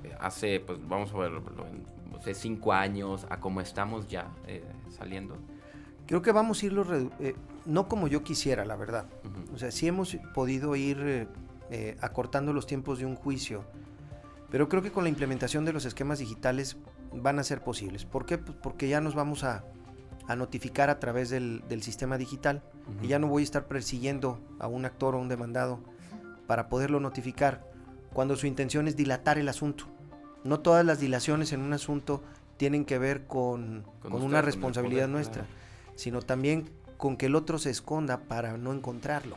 eh, 0.04 0.16
hace, 0.20 0.60
pues 0.60 0.78
vamos 0.88 1.12
a 1.12 1.26
en, 1.26 1.84
no 2.12 2.20
sé, 2.22 2.34
cinco 2.34 2.72
años 2.72 3.26
a 3.30 3.38
como 3.40 3.60
estamos 3.60 4.08
ya 4.08 4.28
eh, 4.46 4.64
saliendo. 4.90 5.36
Creo 6.06 6.22
que 6.22 6.32
vamos 6.32 6.62
a 6.62 6.66
irlo, 6.66 6.84
eh, 7.20 7.34
no 7.66 7.88
como 7.88 8.08
yo 8.08 8.22
quisiera, 8.22 8.64
la 8.64 8.76
verdad. 8.76 9.06
O 9.54 9.58
sea, 9.58 9.70
sí 9.70 9.86
hemos 9.86 10.16
podido 10.34 10.76
ir 10.76 10.98
eh, 11.00 11.28
eh, 11.70 11.96
acortando 12.00 12.52
los 12.52 12.66
tiempos 12.66 12.98
de 12.98 13.06
un 13.06 13.16
juicio, 13.16 13.64
pero 14.50 14.68
creo 14.68 14.82
que 14.82 14.92
con 14.92 15.04
la 15.04 15.10
implementación 15.10 15.64
de 15.64 15.72
los 15.72 15.84
esquemas 15.84 16.18
digitales 16.18 16.76
van 17.12 17.38
a 17.38 17.44
ser 17.44 17.62
posibles. 17.62 18.04
¿Por 18.04 18.26
qué? 18.26 18.38
Pues 18.38 18.56
porque 18.62 18.88
ya 18.88 19.00
nos 19.00 19.14
vamos 19.14 19.44
a, 19.44 19.64
a 20.28 20.36
notificar 20.36 20.90
a 20.90 20.98
través 20.98 21.30
del, 21.30 21.62
del 21.68 21.82
sistema 21.82 22.18
digital 22.18 22.62
y 23.02 23.08
ya 23.08 23.18
no 23.18 23.26
voy 23.26 23.42
a 23.42 23.44
estar 23.44 23.66
persiguiendo 23.66 24.40
a 24.58 24.68
un 24.68 24.84
actor 24.84 25.14
o 25.14 25.20
un 25.20 25.28
demandado 25.28 25.80
para 26.46 26.68
poderlo 26.68 27.00
notificar 27.00 27.64
cuando 28.12 28.36
su 28.36 28.46
intención 28.46 28.88
es 28.88 28.96
dilatar 28.96 29.38
el 29.38 29.48
asunto. 29.48 29.86
No 30.44 30.60
todas 30.60 30.86
las 30.86 31.00
dilaciones 31.00 31.52
en 31.52 31.60
un 31.60 31.72
asunto 31.72 32.22
tienen 32.56 32.84
que 32.84 32.98
ver 32.98 33.26
con, 33.26 33.82
Con 34.00 34.12
con 34.12 34.12
usted, 34.14 34.26
una 34.26 34.38
con 34.38 34.46
responsabilidad 34.46 35.02
poder, 35.02 35.10
nuestra, 35.10 35.42
claro. 35.42 35.56
sino 35.96 36.22
también 36.22 36.70
con 36.96 37.16
que 37.16 37.26
el 37.26 37.34
otro 37.34 37.58
se 37.58 37.70
esconda 37.70 38.18
para 38.20 38.56
no 38.56 38.72
encontrarlo 38.72 39.36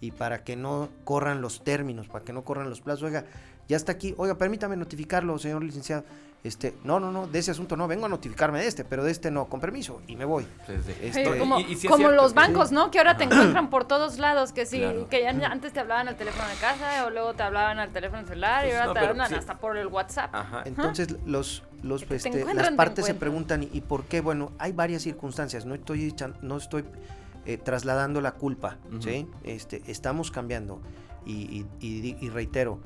y 0.00 0.10
para 0.12 0.44
que 0.44 0.56
no 0.56 0.88
corran 1.04 1.40
los 1.40 1.64
términos, 1.64 2.08
para 2.08 2.24
que 2.24 2.32
no 2.32 2.44
corran 2.44 2.68
los 2.68 2.80
plazos. 2.80 3.04
Oiga, 3.04 3.24
ya 3.68 3.76
está 3.76 3.92
aquí, 3.92 4.14
oiga, 4.18 4.36
permítame 4.36 4.76
notificarlo, 4.76 5.38
señor 5.38 5.64
licenciado. 5.64 6.04
Este, 6.44 6.74
no, 6.84 7.00
no, 7.00 7.10
no, 7.10 7.26
de 7.26 7.38
ese 7.38 7.52
asunto 7.52 7.74
no, 7.74 7.88
vengo 7.88 8.04
a 8.04 8.08
notificarme 8.10 8.60
de 8.60 8.66
este, 8.66 8.84
pero 8.84 9.02
de 9.02 9.10
este 9.10 9.30
no, 9.30 9.46
con 9.46 9.60
permiso, 9.60 10.02
y 10.06 10.14
me 10.14 10.26
voy. 10.26 10.46
Este, 10.68 11.24
Sí, 11.24 11.38
como 11.38 11.58
y- 11.58 11.62
y 11.62 11.66
sí 11.76 11.86
es 11.86 11.90
como 11.90 11.96
cierto 12.06 12.14
los 12.22 12.34
bancos, 12.34 12.70
¿no? 12.70 12.90
Que 12.90 12.98
ahora 12.98 13.16
te 13.16 13.24
encuentran 13.24 13.70
por 13.70 13.86
todos 13.86 14.18
lados, 14.18 14.52
que 14.52 14.66
sí, 14.66 14.78
Claro. 14.80 15.08
que 15.08 15.22
ya 15.22 15.30
antes 15.30 15.72
te 15.72 15.80
hablaban 15.80 16.06
al 16.06 16.16
teléfono 16.16 16.46
de 16.46 16.54
casa 16.56 17.06
o 17.06 17.10
luego 17.10 17.32
te 17.32 17.42
hablaban 17.42 17.78
al 17.78 17.88
teléfono 17.94 18.26
celular 18.26 18.66
y 18.66 18.68
Pues 18.68 18.74
ahora 18.78 18.86
no, 18.88 18.92
te 18.92 19.06
hablan 19.06 19.28
sí. 19.30 19.34
hasta 19.36 19.56
por 19.56 19.78
el 19.78 19.86
WhatsApp. 19.86 20.34
Ajá. 20.34 20.62
Entonces 20.66 21.16
los, 21.24 21.62
los 21.82 22.02
este, 22.02 22.44
las 22.54 22.68
te 22.68 22.76
partes 22.76 23.06
se 23.06 23.14
preguntan 23.14 23.62
¿y, 23.62 23.80
por 23.80 24.04
qué? 24.04 24.20
Bueno, 24.20 24.52
hay 24.58 24.72
varias 24.72 25.00
circunstancias, 25.00 25.64
no 25.64 25.74
estoy 25.74 26.10
echan- 26.12 26.36
no 26.42 26.58
estoy 26.58 26.84
eh, 27.46 27.56
trasladando 27.56 28.20
la 28.20 28.32
culpa. 28.32 28.76
¿sí? 29.00 29.26
Este, 29.44 29.82
estamos 29.86 30.30
cambiando 30.30 30.82
y, 31.24 31.32
y- 31.32 31.66
y 31.80 32.00
di- 32.02 32.16
y 32.20 32.28
reitero, 32.28 32.80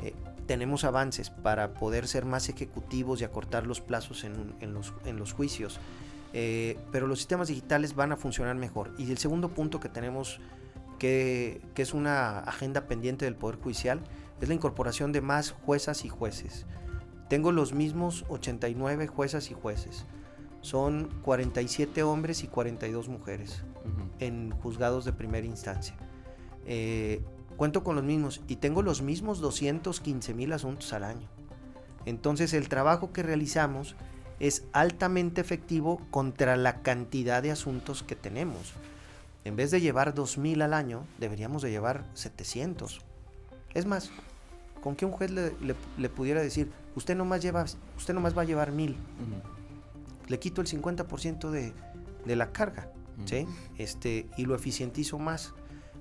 eh, 0.00 0.14
tenemos 0.50 0.82
avances 0.82 1.30
para 1.30 1.74
poder 1.74 2.08
ser 2.08 2.24
más 2.24 2.48
ejecutivos 2.48 3.20
y 3.20 3.24
acortar 3.24 3.68
los 3.68 3.80
plazos 3.80 4.24
en, 4.24 4.52
en 4.58 4.74
los, 4.74 4.92
en 5.04 5.16
los 5.16 5.32
juicios, 5.32 5.78
eh, 6.32 6.76
pero 6.90 7.06
los 7.06 7.20
sistemas 7.20 7.46
digitales 7.46 7.94
van 7.94 8.10
a 8.10 8.16
funcionar 8.16 8.56
mejor. 8.56 8.90
Y 8.98 9.08
el 9.12 9.18
segundo 9.18 9.50
punto 9.50 9.78
que 9.78 9.88
tenemos, 9.88 10.40
que, 10.98 11.62
que 11.72 11.82
es 11.82 11.94
una 11.94 12.40
agenda 12.40 12.88
pendiente 12.88 13.26
del 13.26 13.36
Poder 13.36 13.60
Judicial, 13.60 14.00
es 14.40 14.48
la 14.48 14.54
incorporación 14.56 15.12
de 15.12 15.20
más 15.20 15.52
juezas 15.52 16.04
y 16.04 16.08
jueces. 16.08 16.66
Tengo 17.28 17.52
los 17.52 17.72
mismos 17.72 18.24
89 18.28 19.06
juezas 19.06 19.52
y 19.52 19.54
jueces. 19.54 20.04
Son 20.62 21.10
47 21.22 22.02
hombres 22.02 22.42
y 22.42 22.48
42 22.48 23.06
mujeres 23.06 23.62
en 24.18 24.50
juzgados 24.50 25.04
de 25.04 25.12
primera 25.12 25.46
instancia. 25.46 25.94
Eh, 26.66 27.22
cuento 27.60 27.84
con 27.84 27.94
los 27.94 28.04
mismos 28.06 28.40
y 28.48 28.56
tengo 28.56 28.80
los 28.80 29.02
mismos 29.02 29.38
215 29.40 30.32
mil 30.32 30.50
asuntos 30.54 30.94
al 30.94 31.04
año. 31.04 31.28
Entonces 32.06 32.54
el 32.54 32.70
trabajo 32.70 33.12
que 33.12 33.22
realizamos 33.22 33.96
es 34.38 34.64
altamente 34.72 35.42
efectivo 35.42 36.00
contra 36.10 36.56
la 36.56 36.80
cantidad 36.80 37.42
de 37.42 37.50
asuntos 37.50 38.02
que 38.02 38.16
tenemos. 38.16 38.72
En 39.44 39.56
vez 39.56 39.70
de 39.70 39.82
llevar 39.82 40.14
2.000 40.14 40.62
al 40.62 40.72
año, 40.72 41.04
deberíamos 41.18 41.60
de 41.60 41.70
llevar 41.70 42.06
700. 42.14 43.02
Es 43.74 43.84
más, 43.84 44.10
con 44.82 44.96
que 44.96 45.04
un 45.04 45.12
juez 45.12 45.30
le, 45.30 45.50
le- 45.60 45.76
le 45.98 46.08
pudiera 46.08 46.40
decir, 46.40 46.72
usted 46.96 47.14
nomás, 47.14 47.42
lleva, 47.42 47.66
usted 47.94 48.14
nomás 48.14 48.34
va 48.34 48.40
a 48.40 48.46
llevar 48.46 48.72
1.000, 48.72 48.92
Ujú. 48.92 48.98
le 50.28 50.38
quito 50.38 50.62
el 50.62 50.66
50% 50.66 51.50
de, 51.50 51.74
de 52.24 52.36
la 52.36 52.52
carga, 52.52 52.90
¿sí? 53.26 53.46
Este, 53.76 54.26
y 54.38 54.46
lo 54.46 54.54
eficientizo 54.54 55.18
más. 55.18 55.52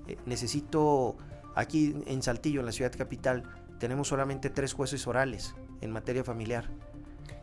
Eh, 0.08 0.18
necesito, 0.26 1.18
aquí 1.60 1.96
en 2.06 2.22
Saltillo, 2.22 2.60
en 2.60 2.66
la 2.66 2.72
ciudad 2.72 2.92
capital, 2.98 3.44
tenemos 3.80 4.08
solamente 4.08 4.50
tres 4.50 4.74
jueces 4.74 5.06
orales 5.08 5.56
en 5.82 5.92
materia 5.92 6.24
familiar. 6.24 6.70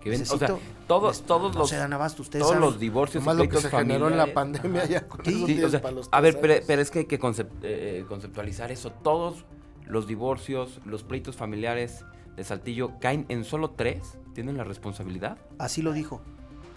Que 0.00 0.10
ven- 0.10 0.22
o 0.22 0.24
sea, 0.24 0.48
Necesito- 0.48 0.58
todos, 0.86 1.22
todos 1.22 1.52
no 1.54 1.60
los, 1.60 1.70
se 1.70 1.76
dan 1.76 1.92
abasto, 1.92 2.22
ustedes 2.22 2.42
todos 2.42 2.54
saben. 2.54 2.68
los 2.70 2.78
divorcios 2.78 3.22
y 3.22 3.26
Más 3.26 3.36
lo 3.36 3.42
que 3.42 3.48
pleitos 3.48 3.70
se 3.70 3.76
generó 3.76 4.08
en 4.08 4.16
la 4.16 4.26
familiares. 4.26 4.34
pandemia 4.34 4.84
ya 4.86 5.08
con 5.08 5.24
Sí, 5.24 5.32
sí, 5.46 5.54
días 5.54 5.64
o 5.64 5.70
sea, 5.70 5.82
para 5.82 5.94
los 5.94 6.08
a 6.12 6.20
ver, 6.20 6.38
pero, 6.40 6.82
es 6.82 6.90
que 6.90 7.00
hay 7.00 7.04
que 7.06 7.18
eh, 7.62 8.04
conceptualizar 8.08 8.70
eso. 8.70 8.90
Todos 8.90 9.44
los 9.86 10.06
divorcios, 10.06 10.80
los 10.84 11.02
pleitos 11.02 11.36
familiares 11.36 12.04
de 12.36 12.44
Saltillo 12.44 12.92
caen 13.00 13.24
en 13.28 13.44
solo 13.44 13.70
tres. 13.70 14.18
¿Tienen 14.34 14.56
la 14.58 14.64
responsabilidad? 14.64 15.38
Así 15.58 15.80
lo 15.82 15.92
dijo, 15.92 16.20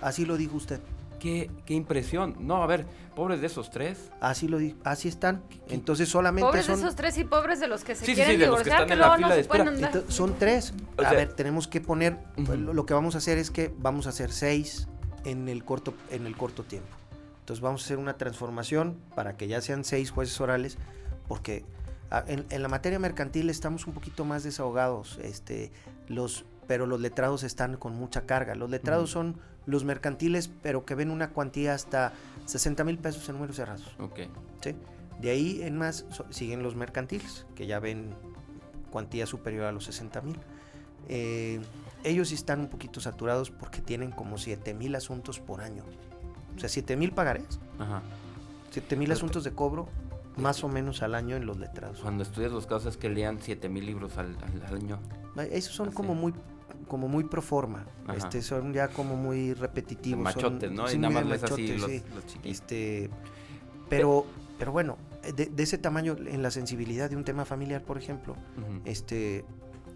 así 0.01 0.25
lo 0.25 0.37
dijo 0.37 0.55
usted. 0.55 0.79
Qué, 1.19 1.51
qué 1.65 1.73
impresión. 1.73 2.35
No, 2.39 2.63
a 2.63 2.67
ver, 2.67 2.85
pobres 3.15 3.41
de 3.41 3.47
esos 3.47 3.69
tres. 3.69 4.11
Así 4.21 4.47
lo 4.47 4.57
así 4.83 5.09
están. 5.09 5.43
Entonces 5.67 6.07
solamente 6.07 6.47
Pobres 6.47 6.67
de 6.67 6.73
esos 6.73 6.95
tres 6.95 7.17
y 7.17 7.25
pobres 7.25 7.59
de 7.59 7.67
los 7.67 7.83
que 7.83 7.95
se 7.95 8.05
Sí, 8.05 8.11
sí, 8.11 8.15
quieren 8.15 8.35
sí, 8.35 8.37
de 8.37 8.47
los 8.47 8.57
que 8.59 8.63
divorciar, 8.63 8.81
están 8.81 8.87
que, 8.87 8.93
en 8.93 8.99
la 8.99 9.05
luego 9.05 9.15
fila 9.17 9.27
no 9.27 9.35
se 9.35 9.47
pueden 9.47 9.67
andar. 9.67 10.03
son 10.07 10.35
tres. 10.39 10.73
O 10.97 11.01
a 11.01 11.11
ver, 11.11 11.33
tenemos 11.33 11.67
que 11.67 11.81
poner, 11.81 12.17
lo 12.37 12.85
que 12.85 12.93
vamos 12.93 13.15
a 13.15 13.17
hacer 13.17 13.37
es 13.37 13.51
que 13.51 13.73
vamos 13.77 14.05
a 14.07 14.09
hacer 14.09 14.31
seis 14.31 14.87
en 15.25 15.49
el 15.49 15.65
corto, 15.65 15.93
en 16.09 16.25
el 16.25 16.37
corto 16.37 16.63
tiempo. 16.63 16.95
Entonces 17.41 17.61
vamos 17.61 17.81
a 17.81 17.85
hacer 17.85 17.97
una 17.97 18.13
transformación 18.17 18.97
para 19.15 19.35
que 19.35 19.47
ya 19.47 19.59
sean 19.61 19.83
seis 19.83 20.11
jueces 20.11 20.39
orales, 20.39 20.77
porque 21.27 21.65
ah, 22.11 22.23
en, 22.27 22.45
en 22.49 22.61
la 22.61 22.69
materia 22.69 22.99
mercantil 22.99 23.49
estamos 23.49 23.87
un 23.87 23.93
poquito 23.93 24.23
más 24.23 24.43
desahogados, 24.43 25.19
este, 25.21 25.71
los, 26.07 26.45
pero 26.69 26.85
los 26.85 26.99
letrados 27.01 27.41
están 27.41 27.77
con 27.77 27.95
mucha 27.95 28.27
carga. 28.27 28.53
Los 28.53 28.69
letrados 28.69 29.09
son 29.09 29.37
los 29.65 29.85
mercantiles, 29.85 30.51
pero 30.61 30.85
que 30.85 30.93
ven 30.93 31.09
una 31.09 31.31
cuantía 31.31 31.73
hasta 31.73 32.13
60 32.45 32.83
mil 32.83 32.99
pesos 32.99 33.27
en 33.27 33.37
números 33.37 33.55
cerrados. 33.55 33.95
Ok. 33.97 34.19
¿sí? 34.61 34.75
De 35.19 35.31
ahí 35.31 35.63
en 35.63 35.79
más 35.79 36.05
so- 36.11 36.27
siguen 36.29 36.61
los 36.61 36.75
mercantiles, 36.75 37.47
que 37.55 37.65
ya 37.65 37.79
ven 37.79 38.13
cuantía 38.91 39.25
superior 39.25 39.65
a 39.65 39.71
los 39.71 39.85
60 39.85 40.21
mil. 40.21 40.37
Eh, 41.07 41.59
ellos 42.03 42.31
están 42.31 42.59
un 42.59 42.67
poquito 42.67 43.01
saturados 43.01 43.49
porque 43.49 43.81
tienen 43.81 44.11
como 44.11 44.37
7 44.37 44.75
mil 44.75 44.93
asuntos 44.93 45.39
por 45.39 45.61
año. 45.61 45.83
O 46.55 46.59
sea, 46.59 46.69
7 46.69 46.95
mil 46.97 47.13
pagarés. 47.13 47.59
Ajá. 47.79 48.03
7 48.69 48.95
mil 48.95 49.11
asuntos 49.11 49.43
de 49.43 49.53
cobro 49.53 49.89
más 50.37 50.63
o 50.63 50.69
menos 50.69 51.01
al 51.01 51.15
año 51.15 51.35
en 51.35 51.47
los 51.47 51.57
letrados. 51.57 51.99
Cuando 51.99 52.21
estudias 52.21 52.51
los 52.51 52.67
casos 52.67 52.93
es 52.93 52.97
que 52.97 53.09
lean 53.09 53.39
7 53.41 53.69
mil 53.69 53.87
libros 53.87 54.19
al, 54.19 54.37
año. 54.71 54.99
Esos 55.51 55.73
son 55.73 55.91
como 55.91 56.13
muy 56.13 56.33
como 56.89 57.07
muy 57.07 57.23
pro 57.23 57.41
forma, 57.41 57.85
este, 58.13 58.41
son 58.41 58.73
ya 58.73 58.89
como 58.89 59.15
muy 59.15 59.53
repetitivos. 59.53 60.21
Machotes, 60.21 60.69
¿no? 60.71 60.91
y 60.91 60.97
nada 60.97 61.21
más 61.21 61.43
así 61.43 61.77
los, 61.77 61.89
este, 62.43 63.09
pero, 63.87 64.25
pero 64.57 64.73
bueno, 64.73 64.97
de, 65.35 65.51
ese 65.57 65.77
tamaño 65.77 66.17
en 66.25 66.43
la 66.43 66.51
sensibilidad 66.51 67.09
de 67.09 67.15
un 67.15 67.23
tema 67.23 67.45
familiar, 67.45 67.83
por 67.83 67.97
ejemplo, 67.97 68.35
este, 68.83 69.45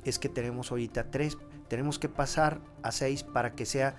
es 0.05 0.19
que 0.19 0.29
tenemos 0.29 0.71
ahorita 0.71 1.11
tres, 1.11 1.37
tenemos 1.67 1.99
que 1.99 2.07
pasar 2.07 2.61
a 2.81 2.93
seis 2.93 3.23
para 3.23 3.53
que 3.53 3.65
sea 3.65 3.97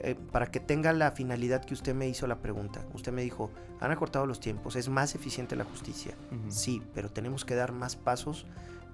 eh, 0.00 0.16
para 0.32 0.50
que 0.50 0.60
tenga 0.60 0.92
la 0.92 1.12
finalidad 1.12 1.64
que 1.64 1.72
usted 1.72 1.94
me 1.94 2.08
hizo 2.08 2.26
la 2.26 2.40
pregunta. 2.40 2.84
Usted 2.92 3.12
me 3.12 3.22
dijo, 3.22 3.50
han 3.80 3.90
acortado 3.90 4.26
los 4.26 4.40
tiempos, 4.40 4.76
es 4.76 4.88
más 4.88 5.14
eficiente 5.14 5.56
la 5.56 5.64
justicia. 5.64 6.14
Sí, 6.48 6.82
pero 6.92 7.10
tenemos 7.10 7.44
que 7.44 7.54
dar 7.54 7.72
más 7.72 7.96
pasos 7.96 8.46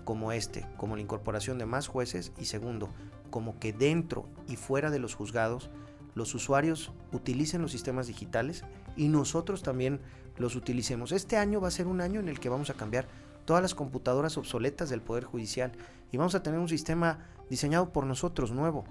como 0.04 0.32
este, 0.32 0.66
como 0.76 0.96
la 0.96 1.02
incorporación 1.02 1.58
de 1.58 1.66
más 1.66 1.88
jueces 1.88 2.32
y 2.38 2.44
segundo, 2.44 2.90
como 3.30 3.58
que 3.58 3.72
dentro 3.72 4.26
y 4.48 4.56
fuera 4.56 4.90
de 4.90 4.98
los 4.98 5.14
juzgados 5.14 5.70
los 6.14 6.34
usuarios 6.34 6.92
utilicen 7.12 7.62
los 7.62 7.72
sistemas 7.72 8.06
digitales 8.06 8.64
y 8.96 9.08
nosotros 9.08 9.62
también 9.62 10.00
los 10.36 10.56
utilicemos. 10.56 11.12
Este 11.12 11.36
año 11.36 11.60
va 11.60 11.68
a 11.68 11.72
ser 11.72 11.86
un 11.86 12.00
año 12.00 12.20
en 12.20 12.28
el 12.28 12.40
que 12.40 12.48
vamos 12.48 12.70
a 12.70 12.74
cambiar 12.74 13.06
todas 13.44 13.62
las 13.62 13.74
computadoras 13.74 14.36
obsoletas 14.36 14.90
del 14.90 15.00
Poder 15.00 15.24
Judicial 15.24 15.72
y 16.10 16.16
vamos 16.16 16.34
a 16.34 16.42
tener 16.42 16.58
un 16.58 16.68
sistema 16.68 17.26
diseñado 17.48 17.92
por 17.92 18.06
nosotros 18.06 18.50
nuevo 18.52 18.84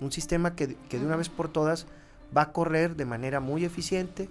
un 0.00 0.12
sistema 0.12 0.54
que, 0.54 0.66
de 0.66 1.04
una 1.06 1.16
vez 1.16 1.28
por 1.28 1.48
todas 1.48 1.86
va 2.36 2.42
a 2.42 2.52
correr 2.52 2.96
de 2.96 3.04
manera 3.04 3.40
muy 3.40 3.64
eficiente, 3.64 4.28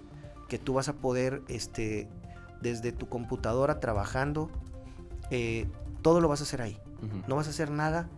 que 0.48 0.58
tú 0.58 0.74
vas 0.74 0.88
a 0.88 0.94
poder, 0.94 1.42
este, 1.48 2.08
desde 2.60 2.92
tu 2.92 3.08
computadora 3.08 3.80
trabajando, 3.80 4.50
eh, 5.30 5.66
todo 6.02 6.20
lo 6.20 6.28
vas 6.28 6.40
a 6.40 6.44
hacer 6.44 6.62
ahí. 6.62 6.78
No 7.28 7.36
vas 7.36 7.46
a 7.46 7.50
hacer 7.50 7.70
nada, 7.70 8.08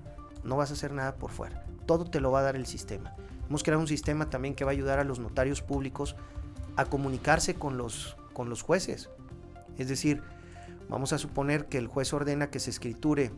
no 0.44 0.56
vas 0.56 0.70
a 0.70 0.74
hacer 0.74 0.92
nada 0.92 1.14
por 1.16 1.30
fuera. 1.30 1.64
Todo 1.86 2.04
te 2.04 2.20
lo 2.20 2.30
va 2.30 2.40
a 2.40 2.42
dar 2.42 2.56
el 2.56 2.66
sistema. 2.66 3.14
Hemos 3.48 3.62
creado 3.62 3.80
un 3.80 3.88
sistema 3.88 4.30
también 4.30 4.54
que 4.54 4.64
va 4.64 4.70
a 4.70 4.72
ayudar 4.72 4.98
a 4.98 5.04
los 5.04 5.18
notarios 5.18 5.62
públicos 5.62 6.16
a 6.76 6.84
comunicarse 6.84 7.54
con 7.54 7.76
los, 7.76 8.16
con 8.32 8.48
los 8.48 8.62
jueces. 8.62 9.10
Es 9.76 9.88
decir, 9.88 10.22
vamos 10.88 11.12
a 11.12 11.18
suponer 11.18 11.66
que 11.66 11.78
el 11.78 11.86
juez 11.86 12.12
ordena 12.12 12.50
que 12.50 12.60
se 12.60 12.70
escriture 12.70 13.32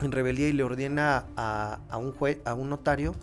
en 0.00 0.12
rebeldía 0.12 0.48
y 0.48 0.52
le 0.52 0.62
ordena 0.62 1.26
a, 1.36 1.98
un 1.98 2.12
juez, 2.12 2.40
a 2.44 2.54
un 2.54 2.68
notario 2.70 3.14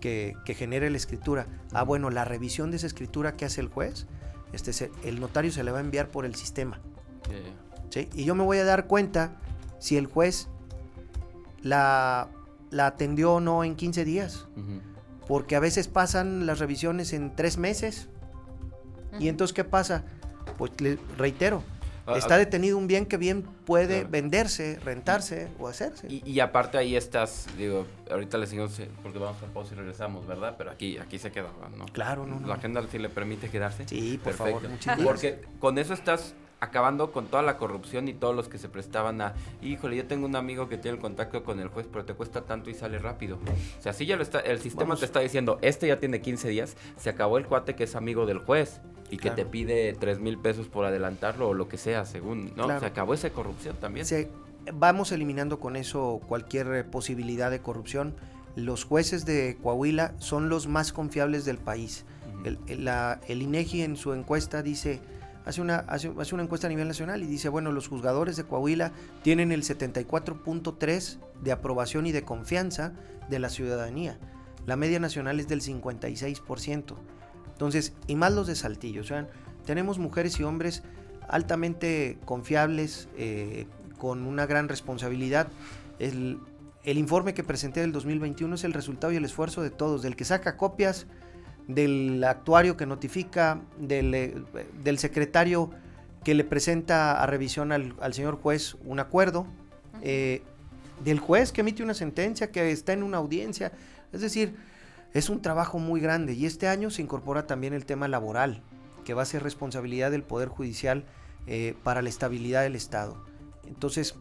que, 0.00 0.36
genere 0.46 0.88
la 0.88 0.96
escritura. 0.96 1.46
Ah, 1.72 1.82
bueno, 1.82 2.10
la 2.10 2.24
revisión 2.24 2.70
de 2.70 2.76
esa 2.76 2.86
escritura 2.86 3.36
que 3.36 3.44
hace 3.44 3.60
el 3.60 3.68
juez, 3.68 4.06
este, 4.52 4.90
el 5.02 5.20
notario 5.20 5.50
se 5.50 5.64
le 5.64 5.72
va 5.72 5.78
a 5.78 5.80
enviar 5.80 6.10
por 6.10 6.24
el 6.24 6.36
sistema. 6.36 6.80
Y 8.14 8.24
yo 8.24 8.34
me 8.34 8.44
voy 8.44 8.58
a 8.58 8.64
dar 8.64 8.86
cuenta 8.86 9.36
si 9.78 9.96
el 9.96 10.06
juez 10.06 10.48
la, 11.62 12.28
la 12.70 12.86
atendió 12.86 13.34
o 13.34 13.40
no 13.40 13.64
en 13.64 13.76
15 13.76 14.04
días. 14.04 14.46
Porque 15.26 15.56
a 15.56 15.60
veces 15.60 15.88
pasan 15.88 16.46
las 16.46 16.58
revisiones 16.58 17.12
en 17.12 17.34
tres 17.34 17.58
meses. 17.58 18.08
Y 19.18 19.28
entonces, 19.28 19.54
¿qué 19.54 19.64
pasa? 19.64 20.04
Pues 20.58 20.80
le 20.80 20.98
reitero, 21.16 21.62
Ah, 22.06 22.16
está 22.16 22.36
ah. 22.36 22.38
detenido 22.38 22.78
un 22.78 22.86
bien 22.86 23.04
que 23.04 23.16
bien 23.16 23.42
puede 23.42 24.04
venderse, 24.04 24.78
rentarse 24.84 25.48
o 25.58 25.66
hacerse. 25.66 26.06
Y, 26.08 26.38
aparte 26.38 26.78
ahí 26.78 26.94
estás, 26.94 27.48
digo, 27.58 27.84
ahorita 28.08 28.38
le 28.38 28.46
seguimos 28.46 28.80
porque 29.02 29.18
vamos 29.18 29.42
a 29.42 29.46
pausa 29.46 29.74
y 29.74 29.78
regresamos, 29.78 30.24
¿verdad? 30.26 30.54
Pero 30.56 30.70
aquí 30.70 30.98
aquí 30.98 31.18
se 31.18 31.32
queda, 31.32 31.48
¿no? 31.76 31.86
Claro, 31.86 32.24
no, 32.24 32.46
La 32.46 32.54
agenda 32.54 32.80
sí 32.90 32.98
le 32.98 33.08
permite 33.08 33.50
quedarse. 33.50 33.88
Sí, 33.88 34.20
por 34.22 34.34
favor. 34.34 34.62
Porque 35.02 35.40
con 35.58 35.78
eso 35.78 35.94
estás 35.94 36.34
acabando 36.60 37.12
con 37.12 37.26
toda 37.26 37.42
la 37.42 37.58
corrupción 37.58 38.08
y 38.08 38.14
todos 38.14 38.34
los 38.34 38.48
que 38.48 38.58
se 38.58 38.68
prestaban 38.68 39.20
a, 39.20 39.34
híjole, 39.62 39.96
yo 39.96 40.06
tengo 40.06 40.26
un 40.26 40.36
amigo 40.36 40.68
que 40.68 40.78
tiene 40.78 40.96
el 40.96 41.02
contacto 41.02 41.44
con 41.44 41.60
el 41.60 41.68
juez, 41.68 41.86
pero 41.90 42.04
te 42.04 42.14
cuesta 42.14 42.42
tanto 42.42 42.70
y 42.70 42.74
sale 42.74 42.98
rápido. 42.98 43.38
O 43.78 43.82
sea, 43.82 43.92
si 43.92 44.06
ya 44.06 44.16
lo 44.16 44.22
está, 44.22 44.40
el 44.40 44.58
sistema 44.60 44.96
te 44.96 45.04
está 45.04 45.20
diciendo, 45.20 45.58
este 45.62 45.88
ya 45.88 45.98
tiene 45.98 46.20
15 46.20 46.48
días, 46.48 46.76
se 46.96 47.10
acabó 47.10 47.38
el 47.38 47.46
cuate 47.46 47.74
que 47.74 47.84
es 47.84 47.94
amigo 47.94 48.26
del 48.26 48.38
juez 48.38 48.80
y 49.10 49.18
que 49.18 49.30
te 49.30 49.44
pide 49.44 49.92
3 49.92 50.18
mil 50.18 50.38
pesos 50.38 50.68
por 50.68 50.84
adelantarlo 50.84 51.50
o 51.50 51.54
lo 51.54 51.68
que 51.68 51.76
sea, 51.76 52.04
según, 52.04 52.52
¿no? 52.56 52.66
Se 52.80 52.86
acabó 52.86 53.14
esa 53.14 53.30
corrupción 53.30 53.76
también. 53.76 54.06
vamos 54.72 55.12
eliminando 55.12 55.60
con 55.60 55.76
eso 55.76 56.20
cualquier 56.26 56.74
eh, 56.74 56.84
posibilidad 56.84 57.50
de 57.50 57.60
corrupción. 57.60 58.14
Los 58.56 58.84
jueces 58.84 59.26
de 59.26 59.58
Coahuila 59.62 60.14
son 60.18 60.48
los 60.48 60.66
más 60.66 60.92
confiables 60.92 61.44
del 61.44 61.58
país. 61.58 62.06
el, 62.44 62.58
el 63.28 63.42
INEGI 63.42 63.82
en 63.82 63.96
su 63.96 64.14
encuesta 64.14 64.62
dice 64.62 65.00
hace 65.46 65.62
una, 65.62 65.76
hace, 65.76 66.08
una 66.08 66.42
encuesta 66.42 66.66
a 66.66 66.70
nivel 66.70 66.88
nacional 66.88 67.22
y 67.22 67.26
dice, 67.26 67.48
bueno, 67.48 67.70
los 67.70 67.86
juzgadores 67.86 68.36
de 68.36 68.44
Coahuila 68.44 68.92
tienen 69.22 69.52
el 69.52 69.62
74.3 69.62 71.18
de 71.40 71.52
aprobación 71.52 72.06
y 72.06 72.12
de 72.12 72.24
confianza 72.24 72.92
de 73.30 73.38
la 73.38 73.48
ciudadanía. 73.48 74.18
La 74.66 74.76
media 74.76 74.98
nacional 74.98 75.38
es 75.38 75.46
del 75.46 75.62
56%. 75.62 76.96
Entonces, 77.52 77.94
y 78.08 78.16
más 78.16 78.32
los 78.32 78.48
de 78.48 78.56
Saltillo. 78.56 79.02
O 79.02 79.04
sea, 79.04 79.28
tenemos 79.64 80.00
mujeres 80.00 80.38
y 80.40 80.42
hombres 80.42 80.82
altamente 81.28 82.18
confiables, 82.24 83.08
eh, 83.16 83.66
con 83.98 84.26
una 84.26 84.46
gran 84.46 84.68
responsabilidad. 84.68 85.46
El, 86.00 86.40
el 86.82 86.98
informe 86.98 87.34
que 87.34 87.44
presenté 87.44 87.80
del 87.80 87.92
2021 87.92 88.56
es 88.56 88.64
el 88.64 88.72
resultado 88.72 89.12
y 89.12 89.16
el 89.16 89.24
esfuerzo 89.24 89.62
de 89.62 89.70
todos, 89.70 90.02
del 90.02 90.16
que 90.16 90.24
saca 90.24 90.56
copias, 90.56 91.06
del 91.68 92.22
actuario 92.24 92.76
que 92.76 92.86
notifica, 92.86 93.60
del, 93.78 94.14
eh, 94.14 94.34
del 94.82 94.98
secretario 94.98 95.70
que 96.24 96.34
le 96.34 96.44
presenta 96.44 97.22
a 97.22 97.26
revisión 97.26 97.72
al, 97.72 98.14
señor 98.14 98.40
juez 98.40 98.76
un 98.84 98.98
acuerdo, 98.98 99.46
eh, 100.02 100.42
del 101.04 101.18
juez 101.20 101.52
que 101.52 101.60
emite 101.60 101.82
una 101.82 101.94
sentencia, 101.94 102.50
que 102.50 102.70
está 102.70 102.92
en 102.92 103.02
una 103.02 103.18
audiencia. 103.18 103.72
Es 104.12 104.20
decir, 104.20 104.56
es 105.14 105.30
un 105.30 105.40
trabajo 105.40 105.78
muy 105.78 106.00
grande 106.00 106.34
y 106.34 106.46
este 106.46 106.68
año 106.68 106.90
se 106.90 107.02
incorpora 107.02 107.46
también 107.46 107.74
el 107.74 107.84
tema 107.84 108.08
laboral, 108.08 108.62
que 109.04 109.14
va 109.14 109.22
a 109.22 109.26
ser 109.26 109.42
responsabilidad 109.42 110.10
del 110.10 110.22
Poder 110.22 110.48
Judicial 110.48 111.04
eh, 111.46 111.74
para 111.84 112.02
la 112.02 112.08
estabilidad 112.08 112.62
del 112.62 112.74
Estado. 112.74 113.16
Entonces, 113.66 114.14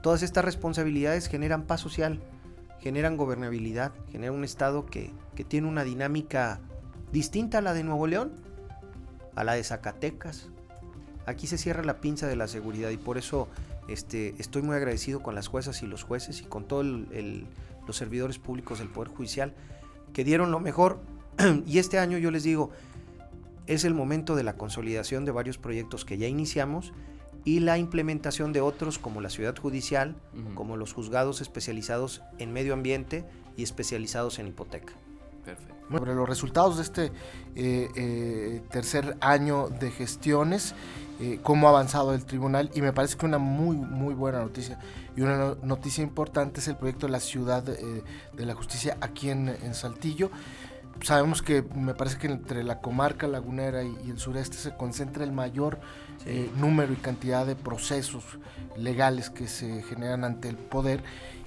todas 0.00 0.22
estas 0.22 0.44
responsabilidades 0.44 1.26
generan 1.26 1.64
paz 1.64 1.80
social, 1.80 2.20
generan 2.84 3.16
gobernabilidad, 3.16 3.92
generan 4.12 4.36
un 4.36 4.44
Estado 4.44 4.84
que, 4.84 5.10
tiene 5.48 5.66
una 5.66 5.84
dinámica 5.84 6.60
distinta 7.12 7.58
a 7.58 7.60
la 7.62 7.72
de 7.72 7.82
Nuevo 7.82 8.06
León, 8.06 8.32
a 9.34 9.42
la 9.42 9.54
de 9.54 9.64
Zacatecas. 9.64 10.50
Aquí 11.24 11.46
se 11.46 11.56
cierra 11.56 11.82
la 11.82 12.02
pinza 12.02 12.26
de 12.26 12.36
la 12.36 12.46
seguridad 12.46 12.90
y 12.90 12.98
por 12.98 13.16
eso 13.16 13.48
este, 13.88 14.34
estoy 14.36 14.60
muy 14.60 14.76
agradecido 14.76 15.22
con 15.22 15.34
las 15.34 15.48
juezas 15.48 15.82
y 15.82 15.86
los 15.86 16.02
jueces 16.02 16.42
y 16.42 16.44
con 16.44 16.68
todos 16.68 16.84
los 16.84 17.96
servidores 17.96 18.38
públicos 18.38 18.80
del 18.80 18.88
Poder 18.88 19.08
Judicial 19.08 19.54
que 20.12 20.22
dieron 20.22 20.50
lo 20.50 20.60
mejor. 20.60 21.00
y 21.66 21.78
este 21.78 21.98
año 21.98 22.18
yo 22.18 22.30
les 22.30 22.42
digo, 22.42 22.70
es 23.66 23.86
el 23.86 23.94
momento 23.94 24.36
de 24.36 24.42
la 24.42 24.58
consolidación 24.58 25.24
de 25.24 25.32
varios 25.32 25.56
proyectos 25.56 26.04
que 26.04 26.18
ya 26.18 26.26
iniciamos 26.26 26.92
y 27.44 27.60
la 27.60 27.78
implementación 27.78 28.52
de 28.52 28.60
otros 28.60 28.98
como 28.98 29.20
la 29.20 29.30
ciudad 29.30 29.56
judicial, 29.56 30.16
como 30.54 30.76
los 30.76 30.92
juzgados 30.92 31.40
especializados 31.40 32.22
en 32.38 32.52
medio 32.52 32.72
ambiente 32.72 33.24
y 33.56 33.62
especializados 33.62 34.38
en 34.38 34.48
hipoteca. 34.48 34.94
Perfecto. 35.44 35.74
Sobre 35.90 36.14
los 36.14 36.28
resultados 36.28 36.76
de 36.78 36.82
este 36.82 37.04
eh, 37.54 37.88
eh, 37.94 38.62
tercer 38.70 39.16
año 39.20 39.68
de 39.68 39.90
gestiones, 39.90 40.74
eh, 41.20 41.38
cómo 41.42 41.66
ha 41.66 41.70
avanzado 41.70 42.14
el 42.14 42.24
tribunal 42.24 42.70
y 42.74 42.80
me 42.80 42.92
parece 42.92 43.16
que 43.16 43.26
una 43.26 43.38
muy 43.38 43.76
muy 43.76 44.14
buena 44.14 44.40
noticia 44.40 44.80
y 45.14 45.20
una 45.20 45.54
noticia 45.62 46.02
importante 46.02 46.60
es 46.60 46.68
el 46.68 46.76
proyecto 46.76 47.06
de 47.06 47.12
la 47.12 47.20
ciudad 47.20 47.62
de 47.62 48.46
la 48.46 48.54
justicia 48.54 48.96
aquí 49.00 49.30
en, 49.30 49.48
en 49.48 49.74
Saltillo 49.74 50.30
sabemos 51.02 51.42
que 51.42 51.62
me 51.74 51.94
parece 51.94 52.18
que 52.18 52.26
entre 52.26 52.64
la 52.64 52.80
comarca 52.80 53.26
lagunera 53.26 53.82
y, 53.82 54.10
el 54.10 54.18
sureste 54.18 54.56
se 54.56 54.76
concentra 54.76 55.24
el 55.24 55.32
mayor 55.32 55.80
eh, 56.26 56.50
número 56.56 56.92
y 56.92 56.96
cantidad 56.96 57.46
de 57.46 57.56
procesos 57.56 58.38
legales 58.76 59.30
que 59.30 59.48
se 59.48 59.82
generan 59.82 60.24
ante 60.24 60.48
el 60.48 60.56
poder 60.56 61.02